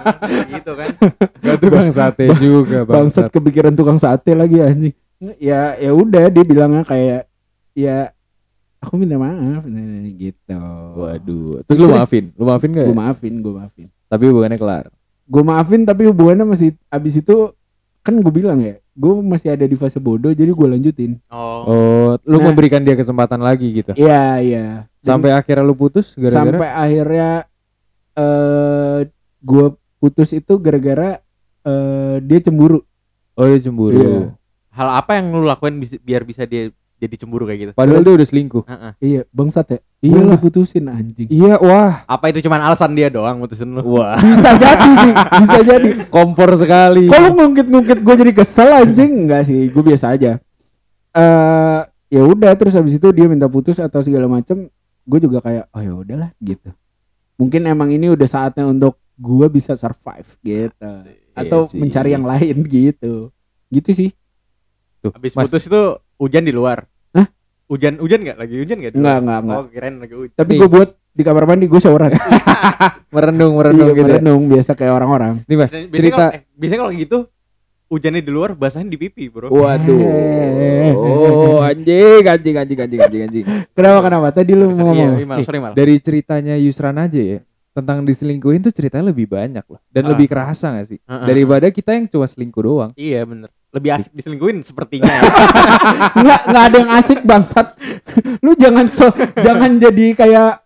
[0.56, 0.90] gitu kan
[1.44, 3.34] Gak tukang sate juga bangsat bangsat.
[3.36, 4.96] kepikiran tukang sate lagi anjing.
[5.36, 7.28] Ya ya udah dia bilangnya kayak
[7.76, 8.16] ya
[8.80, 10.60] aku minta maaf nah, gitu.
[10.96, 11.60] Waduh.
[11.68, 12.24] Terus lu maafin?
[12.32, 12.86] Lu maafin gak?
[12.88, 13.86] Gue maafin, gue maafin.
[14.08, 14.86] Tapi hubungannya kelar.
[15.26, 17.50] Gue maafin tapi hubungannya masih abis itu
[18.00, 21.18] kan gue bilang ya, gue masih ada di fase bodoh jadi gue lanjutin.
[21.26, 22.48] oh, Oh, lu Nah.
[22.48, 23.90] memberikan dia kesempatan lagi gitu.
[23.92, 24.64] Iya iya.
[25.00, 27.30] Dan- Sampai akhirnya lu putus gara-gara sampai akhirnya
[28.14, 28.98] eh
[29.40, 29.66] gue
[29.98, 31.18] putus itu gara-gara
[31.62, 32.82] eh dia cemburu.
[33.34, 33.92] Oh, dia cemburu.
[33.92, 34.38] Iya.
[34.70, 38.12] hal apa yang lu lakuin bis- biar bisa dia jadi cemburu kayak gitu Padahal dia
[38.14, 38.62] udah selingkuh.
[38.62, 38.92] Heeh.
[39.00, 39.80] Iya, bangsat ya.
[40.04, 41.24] Iya diputusin anjing.
[41.32, 42.04] Iya, wah.
[42.04, 45.88] apa itu cuman alasan dia doang mutusin lu Wah, Bisa jadi sih, bisa jadi.
[46.14, 47.08] kompor sekali.
[47.08, 50.36] Kalau ngungkit-ngungkit gue jadi kesel anjing enggak sih, gue biasa aja.
[51.16, 51.80] Eh
[52.12, 54.68] ya udah terus habis itu dia minta putus atau segala macem
[55.08, 56.70] gue juga kayak oh ya udahlah gitu.
[57.40, 60.92] Mungkin emang ini udah saatnya untuk gue bisa survive gitu.
[61.32, 63.32] Atau Iya mencari yang lain gitu.
[63.72, 64.10] Gitu sih.
[65.00, 65.48] Tuh, habis Mas.
[65.48, 65.82] putus itu
[66.20, 66.84] hujan di luar?
[67.66, 69.18] Hujan hujan nggak lagi hujan nggak luar?
[69.18, 69.56] enggak, enggak.
[69.56, 72.12] oh kirain lagi hujan Tapi gue buat di kamar mandi gue showeran.
[73.08, 74.02] merenung, merenung Iya, gitu.
[74.02, 74.14] ya.
[74.14, 75.32] merenung biasa kayak orang-orang.
[75.42, 77.18] Nih, Mas, biasanya, biasanya cerita kalau, eh, biasanya kalau gitu
[77.86, 80.02] hujannya di luar basahnya di pipi bro Waduh.
[80.92, 83.44] Oh, anjing, anjing, anjing, anjing, anjing, anjing.
[83.72, 84.26] Kenapa kenapa?
[84.32, 85.10] Tadi lu Sorry, mau ngomong.
[85.14, 87.38] iya, Nih, sorry mal Dari ceritanya Yusran aja ya.
[87.72, 89.80] Tentang diselingkuhin tuh ceritanya lebih banyak loh.
[89.86, 90.10] Dan Ah.
[90.12, 90.98] lebih kerasa gak sih?
[90.98, 91.26] Heeh.
[91.26, 92.90] Daripada kita yang cuma selingkuh doang.
[92.94, 95.22] iya bener lebih asik diselingkuhin sepertinya ya.
[96.20, 97.66] Enggak enggak ada yang asik bangsat.
[98.40, 100.64] lu jangan so jangan jadi kayak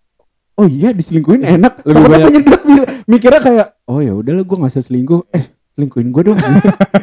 [0.54, 1.82] oh iya diselingkuhin enak.
[1.82, 2.62] Lebih Takutnya banyak- penyedot
[3.06, 5.22] mikirnya kayak oh ya udahlah gua nggak usah selingkuh.
[5.32, 5.44] Eh
[5.74, 6.38] selingkuhin gua dong.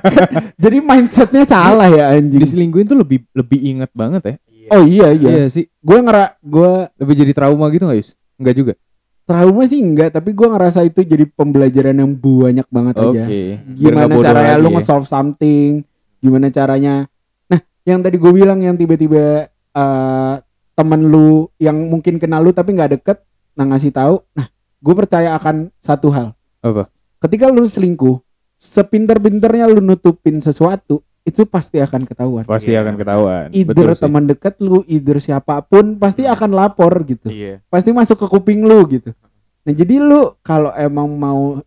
[0.64, 2.40] jadi mindsetnya salah ya anjing.
[2.40, 4.36] Diselingkuhin tuh lebih lebih inget banget ya.
[4.68, 5.30] Oh iya iya.
[5.44, 5.66] Iya sih.
[5.80, 8.20] Gue ngera gua Lebih jadi trauma gitu gak Yus?
[8.36, 8.74] Enggak juga.
[9.28, 13.08] Trauma sih enggak tapi gua ngerasa itu jadi pembelajaran yang banyak banget Oke.
[13.12, 13.24] aja.
[13.76, 14.74] Gimana caranya lu ya.
[14.80, 15.84] nge-solve something?
[16.24, 17.06] Gimana caranya?
[17.52, 20.36] Nah, yang tadi gue bilang yang tiba-tiba eh
[20.78, 23.18] temen lu yang mungkin kenal lu tapi nggak deket,
[23.58, 24.22] nah ngasih tahu.
[24.38, 24.48] Nah,
[24.78, 26.38] gue percaya akan satu hal.
[26.62, 26.88] Apa?
[27.18, 28.22] Ketika lu selingkuh,
[28.62, 32.48] sepinter-pinternya lu nutupin sesuatu, itu pasti akan ketahuan.
[32.48, 33.52] Pasti Iya, akan ketahuan.
[33.52, 34.02] Either Betul sih.
[34.02, 37.28] teman dekat lu, either siapa pun pasti akan lapor gitu.
[37.28, 37.60] Iya.
[37.68, 39.12] Pasti masuk ke kuping lu gitu.
[39.62, 41.60] Nah, jadi lu kalau emang mau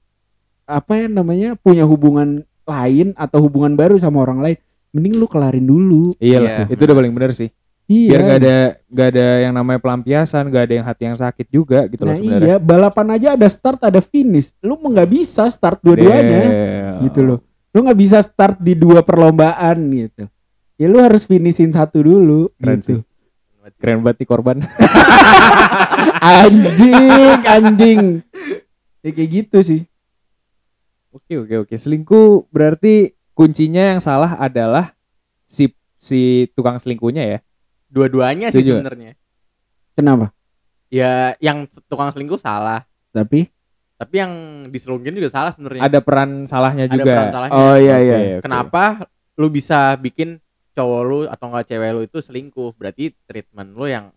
[0.64, 4.56] apa ya namanya punya hubungan lain atau hubungan baru sama orang lain,
[4.90, 6.16] mending lu kelarin dulu.
[6.16, 6.38] Iya Iya.
[6.40, 7.52] lah, itu udah paling bener sih.
[7.84, 8.08] Iya.
[8.08, 8.56] Biar gak ada
[8.86, 12.22] gak ada yang namanya pelampiasan, gak ada yang hati yang sakit juga gitu Nah loh
[12.22, 12.46] sebenarnya.
[12.46, 14.54] iya, balapan aja ada start ada finish.
[14.60, 16.40] Lu mau nggak bisa start dua-duanya.
[16.40, 17.02] Damn.
[17.04, 17.38] gitu loh.
[17.70, 20.26] Lu nggak bisa start di dua perlombaan gitu.
[20.80, 22.86] Ya lu harus finishin satu dulu Keren gitu.
[22.88, 22.98] sih.
[23.78, 24.56] Keren banget nih korban.
[26.42, 28.00] anjing, anjing.
[29.04, 29.82] Ya kayak gitu sih.
[31.14, 31.74] Oke oke oke.
[31.76, 34.96] Selingkuh berarti kuncinya yang salah adalah
[35.46, 37.38] si si tukang selingkuhnya ya.
[37.92, 39.14] Dua-duanya sih sebenarnya.
[39.94, 40.32] Kenapa?
[40.90, 43.50] Ya yang tukang selingkuh salah, Tapi
[44.00, 44.32] tapi yang
[44.72, 45.84] diselingkuhin juga salah sebenarnya.
[45.84, 47.12] Ada peran salahnya Ada juga.
[47.12, 47.52] peran salahnya.
[47.52, 48.16] oh iya iya.
[48.40, 48.48] oke.
[48.48, 48.84] Kenapa
[49.36, 50.40] lu bisa bikin
[50.72, 52.72] cowok lu atau enggak cewek lu itu selingkuh?
[52.80, 54.08] Berarti treatment lu yang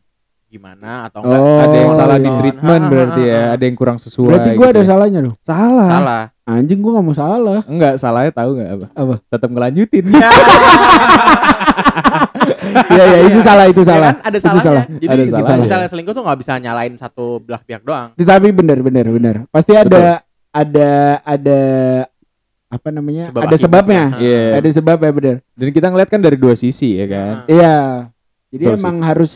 [0.47, 2.37] gimana atau enggak Oh, Ada yang salah di iya.
[2.39, 3.41] treatment berarti ya.
[3.51, 4.29] Ada yang kurang sesuai.
[4.31, 4.87] Berarti gua gitu ada ya.
[4.87, 5.35] salahnya dong.
[5.43, 5.89] salah.
[5.91, 6.23] salah.
[6.47, 7.59] Anjing gua nggak mau salah.
[7.67, 8.87] Enggak, salahnya tahu enggak apa?
[8.95, 9.15] Apa?
[9.27, 10.05] Tetap ngelanjutin.
[12.89, 14.11] Iya iya itu salah itu Ya salah.
[14.11, 14.63] kan ada Itu salahnya.
[14.63, 14.83] salah.
[14.89, 15.63] Jadi Ada kalau salahnya.
[15.63, 18.09] misalnya selingkuh tuh nggak bisa nyalain satu belah pihak doang.
[18.13, 19.35] Tapi benar benar benar.
[19.47, 20.89] Pasti ada ada
[21.21, 21.61] ada
[22.67, 23.29] apa namanya?
[23.29, 24.03] Sebab ada sebabnya.
[24.17, 24.43] Iya.
[24.57, 25.35] Ada sebabnya benar.
[25.53, 27.33] Dan kita ngeliat kan dari dua sisi ya kan.
[27.35, 27.75] Nah, Iya.
[28.49, 28.81] Jadi Betul sih.
[28.81, 29.31] emang harus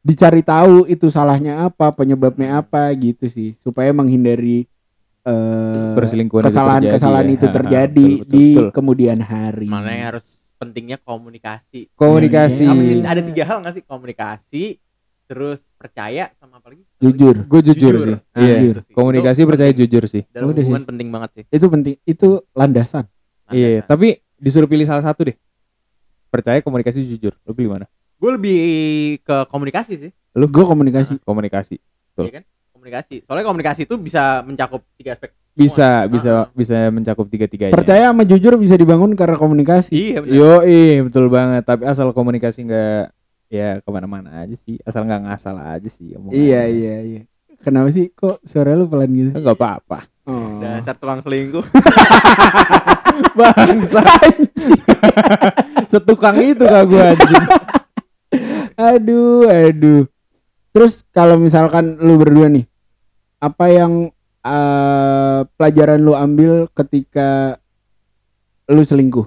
[0.00, 4.66] dicari tahu itu salahnya apa, penyebabnya apa gitu sih, supaya menghindari
[5.22, 7.36] eh Perselingkuhan itu kesalahan-kesalahan terjadi ya.
[7.36, 8.68] itu Ha, ha, terjadi betul, betul, di betul.
[8.70, 9.66] kemudian hari.
[9.66, 10.26] Mana yang harus
[10.56, 11.92] pentingnya komunikasi.
[11.94, 12.64] Komunikasi.
[12.64, 12.72] Iya.
[12.72, 14.64] Apa sih ada tiga hal nggak sih komunikasi,
[15.24, 16.84] terus percaya sama apa lagi?
[16.96, 17.44] Jujur.
[17.44, 18.06] Gue jujur, Jujur.
[18.06, 18.16] sih.
[18.16, 18.54] Nah, Iya.
[18.56, 18.92] jujur sih.
[18.92, 19.80] Komunikasi Itu percaya penting.
[19.84, 20.22] jujur sih.
[20.28, 20.64] Dalam Udah sih.
[20.64, 21.44] hubungan penting banget sih.
[21.48, 23.04] Itu penting, itu landasan.
[23.46, 25.36] Iya, tapi disuruh pilih salah satu deh.
[26.26, 27.36] Percaya komunikasi jujur.
[27.42, 27.86] Lu pilih mana?
[28.16, 28.58] Gue lebih
[29.20, 31.20] ke komunikasi sih, Lu Gue komunikasi.
[31.22, 31.76] komunikasi.
[32.10, 32.24] Betul.
[32.26, 32.44] iya kan?
[32.72, 33.16] Komunikasi.
[33.24, 35.32] Soalnya komunikasi itu bisa mencakup tiga aspek.
[35.56, 36.12] Bisa, semua.
[36.12, 37.72] bisa Ah, bisa mencakup tiga-tiganya.
[37.72, 39.88] Percaya sama jujur bisa dibangun karena komunikasi.
[39.88, 40.36] Iya benar.
[40.36, 41.62] Yo, betul banget.
[41.64, 43.02] Tapi asal komunikasi nggak
[43.48, 44.76] ya ke mana-mana aja sih.
[44.84, 46.12] Asal nggak ngasal aja sih.
[46.28, 47.22] Iya iya iya.
[47.64, 49.32] Kenapa sih kok suara lu pelan gitu?
[49.32, 50.04] Nggak apa-apa.
[50.28, 50.60] Oh.
[50.60, 51.64] Dasar tukang selingkuh.
[53.38, 54.04] Bangsa.
[55.88, 57.44] Setukang itu kak gue anjing.
[58.76, 60.04] Aduh, aduh.
[60.76, 62.68] Terus kalau misalkan lu berdua nih,
[63.40, 64.12] apa yang
[64.46, 67.58] eh, pelajaran lu ambil ketika
[68.70, 69.26] lu selingkuh?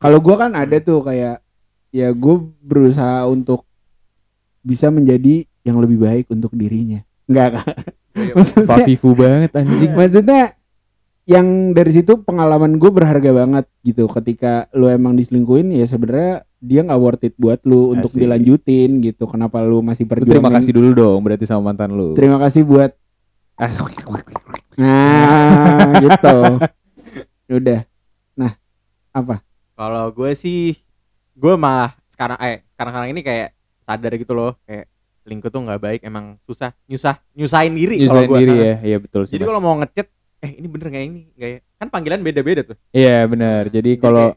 [0.00, 1.44] Kalau gua kan ada tuh kayak
[1.90, 3.66] ya gue berusaha untuk
[4.62, 7.02] bisa menjadi yang lebih baik untuk dirinya.
[7.26, 7.66] Enggak, Kak.
[8.68, 9.92] Fafifu banget anjing.
[9.94, 10.54] maksudnya
[11.28, 16.82] yang dari situ pengalaman gue berharga banget gitu ketika lu emang diselingkuhin ya sebenarnya dia
[16.82, 18.26] nggak worth it buat lu untuk Asik.
[18.26, 22.18] dilanjutin gitu kenapa lu masih Lu perjuangin terima kasih dulu dong berarti sama mantan lu.
[22.18, 22.98] terima kasih buat
[24.80, 26.36] nah gitu
[27.52, 27.80] udah
[28.32, 28.56] nah
[29.12, 29.44] apa
[29.80, 30.76] Kalau gue sih,
[31.32, 34.92] gue malah sekarang eh sekarang sekarang ini kayak sadar gitu loh, kayak
[35.24, 37.96] selingkuh tuh nggak baik, emang susah, nyusah, nyusahin diri.
[38.04, 38.38] kalau Nyusahin gua.
[38.44, 38.74] diri Nah, ya.
[38.84, 39.40] Iya betul sih.
[39.40, 40.04] Jadi kalau mau ngechat,
[40.44, 41.58] eh ini bener nggak ini, nggak ya?
[41.80, 42.76] Kan panggilan beda-beda tuh.
[42.92, 43.72] Iya benar.
[43.72, 44.36] Jadi kalau.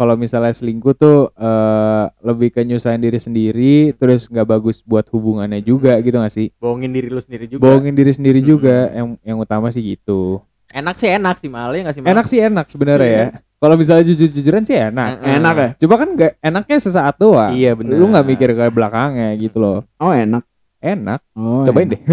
[0.00, 5.60] Kalau misalnya selingkuh tuh eh, lebih ke nyusahin diri sendiri terus nggak bagus buat hubungannya
[5.60, 6.48] juga gitu gak sih?
[6.56, 7.60] Bohongin diri lu sendiri juga.
[7.60, 8.48] bohongin diri sendiri Hmm.
[8.48, 10.40] juga yang yang utama sih gitu.
[10.70, 12.08] Enak sih enak sih malah ya nggak sih Mal?
[12.08, 13.26] enak sih enak sebenarnya ya.
[13.60, 15.20] Kalau misalnya jujur-jujuran sih enak.
[15.20, 15.36] Heeh.
[15.36, 15.68] enak ya?
[15.76, 17.52] Coba kan nggak enaknya sesaat doang.
[17.52, 17.92] Iya bener.
[17.92, 19.78] lu nggak mikir ke belakangnya gitu loh.
[19.98, 20.46] Oh enak?
[20.80, 21.20] Enak.
[21.36, 21.92] Oh cobain enak.
[21.92, 22.00] deh.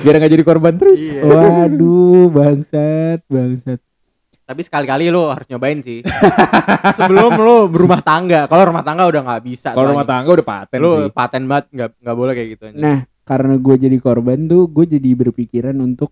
[0.00, 1.04] Biar nggak jadi korban terus.
[1.04, 1.20] Iya.
[1.20, 3.78] waduh bangsat bangsat
[4.50, 6.02] Tapi sekali-kali lu harus nyobain sih.
[6.98, 8.50] Sebelum lu berumah tangga.
[8.50, 9.70] Kalau rumah tangga udah nggak bisa.
[9.70, 12.62] kalau rumah tangga udah paten lu sih paten banget nggak nggak boleh kayak gitu.
[12.66, 12.82] anjing.
[12.82, 16.10] nah karena gue jadi korban tuh gue jadi berpikiran untuk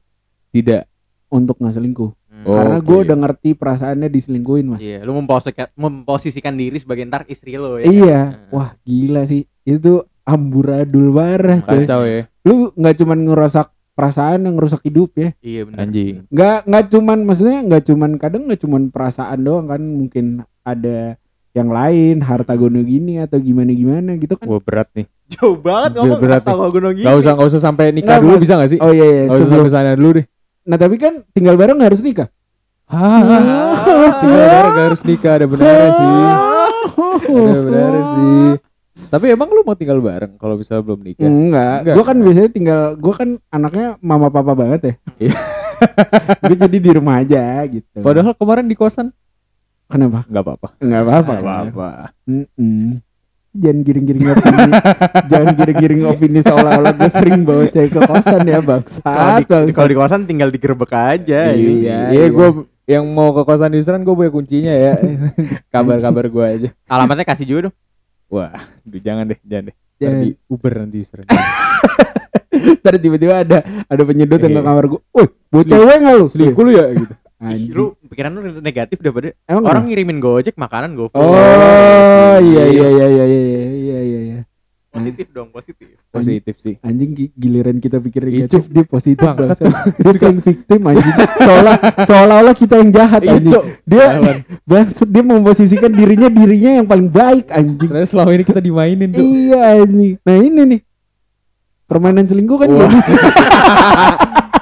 [0.48, 0.86] tidak
[1.28, 2.44] untuk nggak selingkuh Hmm.
[2.44, 2.54] Oh.
[2.54, 2.86] karena Oke.
[2.86, 7.80] gue udah ngerti perasaannya diselingkuhin mas Iya, lu memposisikan, memposisikan diri sebagai ntar istri lu
[7.80, 7.84] ya.
[7.84, 8.52] iya Heeh.
[8.52, 14.46] wah gila sih itu tuh amburadul parah coy kacau ya lu nggak cuman ngerusak perasaan
[14.46, 15.78] yang ngerusak hidup ya Iya benar.
[15.82, 20.24] anjing nggak nggak cuman maksudnya nggak cuman kadang nggak cuman perasaan doang kan mungkin
[20.62, 21.18] ada
[21.50, 25.90] yang lain harta gono gini atau gimana gimana gitu kan wah berat nih Jauh banget
[25.92, 27.04] Berat- ngomong berat gua gunung gini.
[27.04, 28.42] Gak usah gak usah sampai nikah Nggak, dulu Mas.
[28.46, 28.78] bisa gak sih?
[28.78, 30.26] oh iya iya Gak usah sebelum sampai sana dulu deh.
[30.62, 32.30] nah tapi kan tinggal bareng harus nikah
[32.88, 36.08] Tinggal bareng harus nikah ada benarnya sih.
[37.28, 38.46] Ada benarnya sih.
[39.00, 41.22] Tapi emang lu mau tinggal bareng kalau misalnya belum nikah?
[41.22, 41.94] enggak Enggak.
[41.94, 45.38] gue kan biasanya tinggal gue kan anaknya mama papa banget ya Iya.
[46.44, 49.14] gue jadi di rumah aja gitu Padahal kemarin di kosan
[49.86, 50.26] Kenapa?
[50.26, 51.32] nggak apa-apa Enggak apa-apa.
[51.32, 51.88] Nggak apa-apa.
[53.50, 54.70] Jangan giring-giring opini.
[55.26, 59.40] Jangan giring-giring opini seolah-olah gue sering bawa cewek ke kosan ya Kalau bangsat.
[59.64, 61.40] di, kalau di kosan tinggal digerebek aja.
[61.50, 61.70] Iya.
[61.72, 61.98] Iya.
[62.12, 62.48] iya gue
[62.84, 64.94] yang mau ke kosan Yusran gue punya kuncinya ya
[65.74, 67.74] kabar-kabar gue aja Alamatnya kasih juga dong.
[68.28, 70.18] Wah aduh, jangan deh jangan deh Jangan.
[70.20, 71.26] di Uber nanti Yusran
[72.78, 74.66] Ntar tiba-tiba ada ada penyedot yang ke Iya.
[74.66, 75.00] kamar gue.
[75.10, 76.26] Woi, bawa Selingkuh- cewek nggak lu?
[76.28, 77.70] selingkuh lu ya gitu Ih, Anjing.
[77.70, 79.88] Lu pikiran lu negatif daripada Emang orang kenapa?
[79.88, 81.18] ngirimin Gojek makanan GoFood.
[81.18, 81.34] Oh
[82.40, 83.67] iya iya iya iya iya iya iya
[84.88, 85.84] Positif dong, positif.
[86.08, 89.60] positif sih Anjing gi- giliran kita pikir negatif dia positif bangsat.
[89.60, 91.12] Dia playing victim anjing.
[91.38, 93.52] Seolah seolah-olah kita yang jahat Iya, anjing.
[93.84, 94.06] Dia
[94.64, 97.76] bangsat dia memposisikan dirinya dirinya yang paling baik anjing.
[97.78, 100.14] Ternyata selama ini kita dimainin tuh Iya anjing.
[100.18, 100.80] Nah ini nih.
[101.84, 102.84] Permainan selingkuh kan gitu.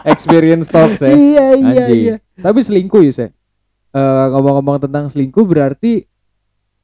[0.06, 2.00] experience talks ya Iya iya Anjing.
[2.04, 2.16] iya.
[2.36, 3.26] Tapi selingkuh ya, Se.
[3.88, 6.04] Eh, ngomong-ngomong tentang selingkuh berarti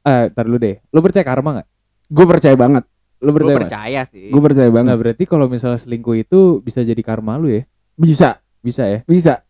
[0.01, 0.78] eh tar dulu deh.
[0.88, 1.68] Lu percaya karma nggak?
[2.09, 2.84] Gue percaya banget.
[3.23, 3.55] Lu percaya?
[3.55, 3.62] Mas?
[3.64, 4.29] percaya sih.
[4.29, 4.95] Gue percaya Nah, banget.
[4.99, 7.62] berarti kalau misalnya selingkuh itu bisa jadi karma lu ya?
[7.95, 9.01] Bisa, Bisa ya?
[9.05, 9.47] bisa.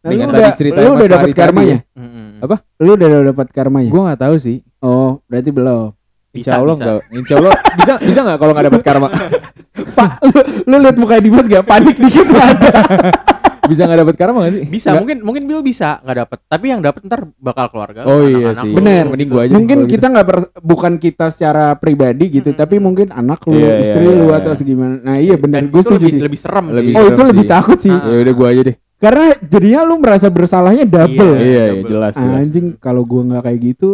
[0.00, 1.78] Nah, lu Dengan udah, tadi ceritain lu udah dapat karmanya?
[1.90, 2.28] Mm-mm.
[2.38, 2.56] Apa?
[2.78, 3.88] Lu udah dapat karmanya?
[3.88, 4.60] Gua nggak tahu sih.
[4.78, 5.96] Oh, berarti belum.
[6.28, 6.84] Bisa, Insya Allah bisa.
[6.84, 7.00] nggak.
[7.14, 9.08] Insya Allah bisa bisa nggak kalau nggak dapat karma?
[9.96, 12.70] Pak, lu, lu lihat muka Dimas gak panik dikit ada.
[13.64, 14.62] Bisa nggak dapat karma nggak sih?
[14.66, 15.00] Bisa, Nggak.
[15.00, 18.04] mungkin mungkin Bill bisa nggak dapat, tapi yang dapat ntar bakal keluarga.
[18.04, 18.68] Oh iya sih.
[18.68, 19.04] lu, Bener.
[19.08, 19.52] Mending gua aja.
[19.52, 19.90] Mungkin gitu.
[19.92, 20.26] kita nggak
[20.60, 22.60] bukan kita secara pribadi gitu, Mm-mm.
[22.60, 24.38] tapi mungkin anak lu, Iya, iya, istri iya, lu iya.
[24.38, 24.94] atau segimana.
[25.00, 26.22] Nah, iya benar, Dan gue itu setuju lebih, sih.
[26.22, 26.94] lebih serem Lebih sih.
[26.94, 27.52] Oh, itu serem lebih sih.
[27.52, 27.94] takut sih.
[27.94, 28.02] Ah.
[28.04, 28.76] Ya udah gua aja deh.
[28.94, 31.32] Karena jadinya lu merasa bersalahnya double.
[31.34, 31.44] Iya.
[31.44, 32.40] Iya, iya jelas jelas.
[32.40, 33.90] Anjing, kalau gua nggak kayak gitu,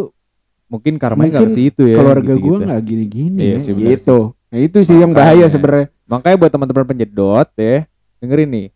[0.66, 1.97] Mungkin karmanya nggak Mungkin ke situ ya.
[1.99, 2.47] keluarga gitu-gitu.
[2.47, 3.59] gua nggak gini-gini Iya ya.
[3.59, 4.18] sih, gitu.
[4.51, 5.91] Nah, itu sih yang bahaya sebenarnya.
[6.07, 8.66] Makanya buat teman-teman penjedot ya, dengerin nih.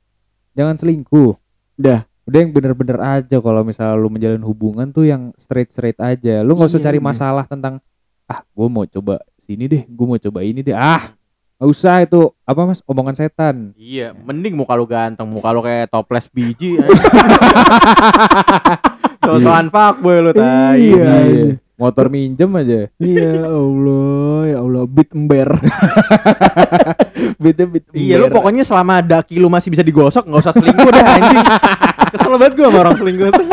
[0.54, 1.34] Jangan selingkuh.
[1.74, 2.06] Dah.
[2.24, 6.40] Udah yang bener-bener aja kalau misalnya lu menjalin hubungan tuh yang straight-straight aja.
[6.40, 7.08] Lu nggak usah Iya, cari bener.
[7.12, 7.84] masalah tentang
[8.24, 10.72] ah, gua mau coba sini deh, gua mau coba ini deh.
[10.72, 11.12] Ah,
[11.60, 13.76] nggak usah itu apa Mas, omongan setan.
[13.76, 16.80] Iya, mending muka lu ganteng, muka lu kayak toples biji.
[19.24, 20.80] Sosokan fuckboy lu tai.
[20.80, 21.04] Iya.
[21.28, 21.46] Iya.
[21.74, 22.86] Motor minjem aja.
[22.96, 25.48] Iya Allah, ya Allah, beat ember.
[27.38, 27.80] Beat ember.
[27.94, 31.46] Iya lu pokoknya selama daki lu masih bisa digosok nggak usah selingkuh deh anjing.
[32.14, 33.46] Kesel banget gua sama orang selingkuh tuh.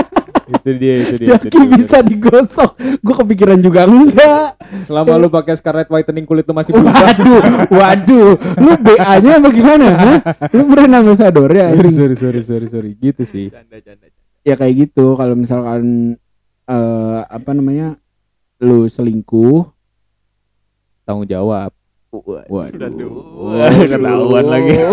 [0.52, 1.28] itu dia, itu dia.
[1.32, 1.72] itu Daki dia.
[1.80, 2.72] bisa digosok.
[3.00, 4.60] Gue kepikiran juga enggak.
[4.84, 6.92] Selama lu pakai Scarlet whitening kulit lu masih berubah.
[6.92, 7.42] Waduh,
[7.72, 8.32] waduh.
[8.60, 9.88] Lu BA-nya apa gimana?
[9.96, 10.18] Hah?
[10.52, 11.72] Lu brand ambassador ya?
[11.72, 12.92] sorry, sorry, sorry, sorry, sorry.
[13.00, 13.48] Gitu sih.
[13.48, 14.12] Canda, canda.
[14.44, 15.16] Ya kayak gitu.
[15.16, 16.18] Kalau misalkan
[16.68, 17.96] eh apa namanya?
[18.60, 19.72] Lu selingkuh,
[21.08, 21.74] Tanggung jawab.
[22.12, 22.44] Aduh.
[22.52, 24.76] Waduh, ketahuan lagi.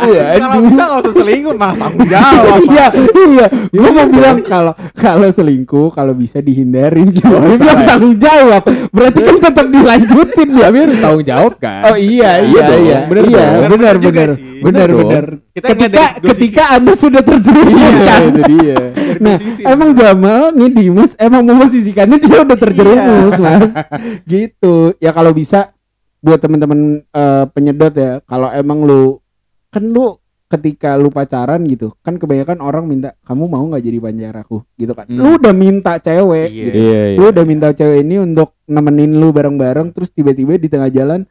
[0.00, 2.58] Iya, Kalau bisa nggak usah selingkuh malah tanggung jawab.
[2.64, 2.86] iya,
[3.28, 3.46] iya.
[3.68, 7.28] Gue mau bilang kalau kalau selingkuh kalau bisa dihindarin gitu.
[7.30, 8.62] Oh, bilang tanggung jawab.
[8.90, 10.66] Berarti kan tetap dilanjutin ya.
[10.66, 11.82] Tapi harus tanggung jawab kan.
[11.86, 12.90] Oh iya, Iya iya, dong, iya.
[12.90, 12.98] iya,
[13.68, 14.30] benar, benar.
[14.60, 15.24] Benar, benar.
[15.50, 18.20] Kita Ketika ketika Anda sudah terjerumus Iya, kan.
[18.26, 18.78] itu dia.
[19.16, 19.62] Nah, sisi.
[19.62, 23.70] emang Jamal nih Dimas emang memposisikannya dia udah terjerumus, Mas.
[24.24, 24.74] Gitu.
[24.96, 25.59] Ya kalau bisa
[26.20, 29.18] buat teman-teman eh, penyedot ya, kalau emang lu
[29.68, 30.16] kan lu
[30.46, 34.92] ketika lu pacaran gitu, kan kebanyakan orang minta kamu mau nggak jadi pacar aku gitu
[34.92, 35.06] kan.
[35.06, 35.16] Hmm.
[35.16, 36.64] Lu udah minta cewek Iya.
[36.66, 36.76] gitu.
[36.76, 37.16] Iya, iya.
[37.16, 41.22] Lu udah minta cewek ini untuk nemenin lu bareng-bareng terus tiba-tiba di tengah jalan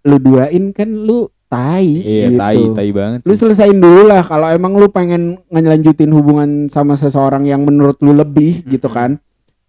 [0.00, 2.38] lu duain kan lu tai Iya, gitu.
[2.38, 3.40] tai, tai banget Lu sih.
[3.44, 8.64] selesain dulu lah kalau emang lu pengen ngelanjutin hubungan sama seseorang yang menurut lu lebih
[8.64, 8.94] gitu Mhm.
[8.96, 9.10] kan.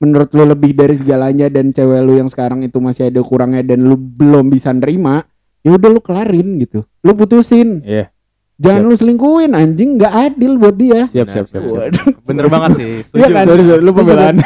[0.02, 3.86] Menurut lu lebih dari segalanya dan cewek lu yang sekarang itu masih ada kurangnya dan
[3.86, 5.22] lu belum bisa nerima,
[5.62, 6.82] ya udah lu kelarin gitu.
[7.00, 7.86] Lu putusin.
[7.86, 8.10] Iya,
[8.58, 8.90] Jangan Siap.
[8.90, 11.06] lu selingkuhin anjing nggak adil buat dia.
[11.06, 11.82] siap, siap, siap, siap.
[11.82, 12.06] Waduh.
[12.22, 12.90] Bener banget sih.
[13.18, 13.34] Iya Setuju.
[13.34, 13.46] kan?
[13.48, 14.36] Sorry, sorry, lu pembelaan.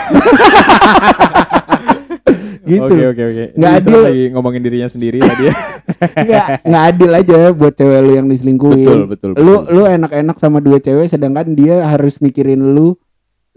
[2.66, 2.82] Gitu.
[2.82, 3.44] Oke, oke, oke.
[3.54, 4.02] Nggak adil.
[4.02, 5.56] lagi ngomongin dirinya sendiri tadi ya.
[6.26, 9.06] Nggak nggak adil aja buat cewek lu yang diselingkuhin.
[9.06, 9.70] betul, betul, Lu betul.
[9.70, 12.98] lu enak-enak sama dua cewek sedangkan dia harus mikirin lu.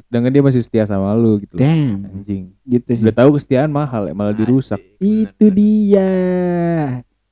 [0.07, 1.59] Sedangkan dia masih setia sama lu gitu.
[1.59, 1.63] loh.
[1.67, 2.55] Damn, Anjing.
[2.63, 3.03] gitu sih.
[3.03, 4.79] Udah tahu kesetiaan mahal ya, malah dirusak.
[4.79, 6.11] Asik, Itu dia.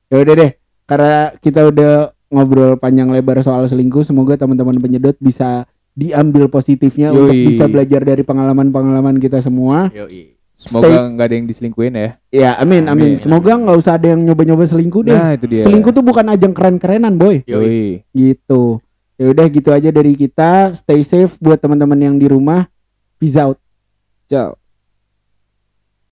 [0.07, 0.51] Ya udah deh,
[0.83, 5.63] karena kita udah ngobrol panjang lebar soal selingkuh, semoga teman-teman penyedot bisa
[5.97, 7.17] diambil positifnya Yoi.
[7.17, 9.89] untuk bisa belajar dari pengalaman-pengalaman kita semua.
[9.95, 10.37] Yoi.
[10.57, 12.09] Semoga nggak ada yang diselingkuhin ya.
[12.33, 13.13] Ya, amin, amin.
[13.13, 13.17] Amin.
[13.17, 15.13] Semoga nggak usah ada yang nyoba-nyoba selingkuh deh.
[15.13, 15.61] Nah, itu dia.
[15.61, 17.45] Selingkuh tuh bukan ajang keren-kerenan, boy.
[17.45, 18.01] Yoi.
[18.09, 18.81] Gitu.
[19.17, 20.77] Ya udah gitu aja dari kita.
[20.77, 22.69] Stay safe buat teman-teman yang di rumah.
[23.17, 23.57] Peace out.
[24.29, 24.66] Ciao.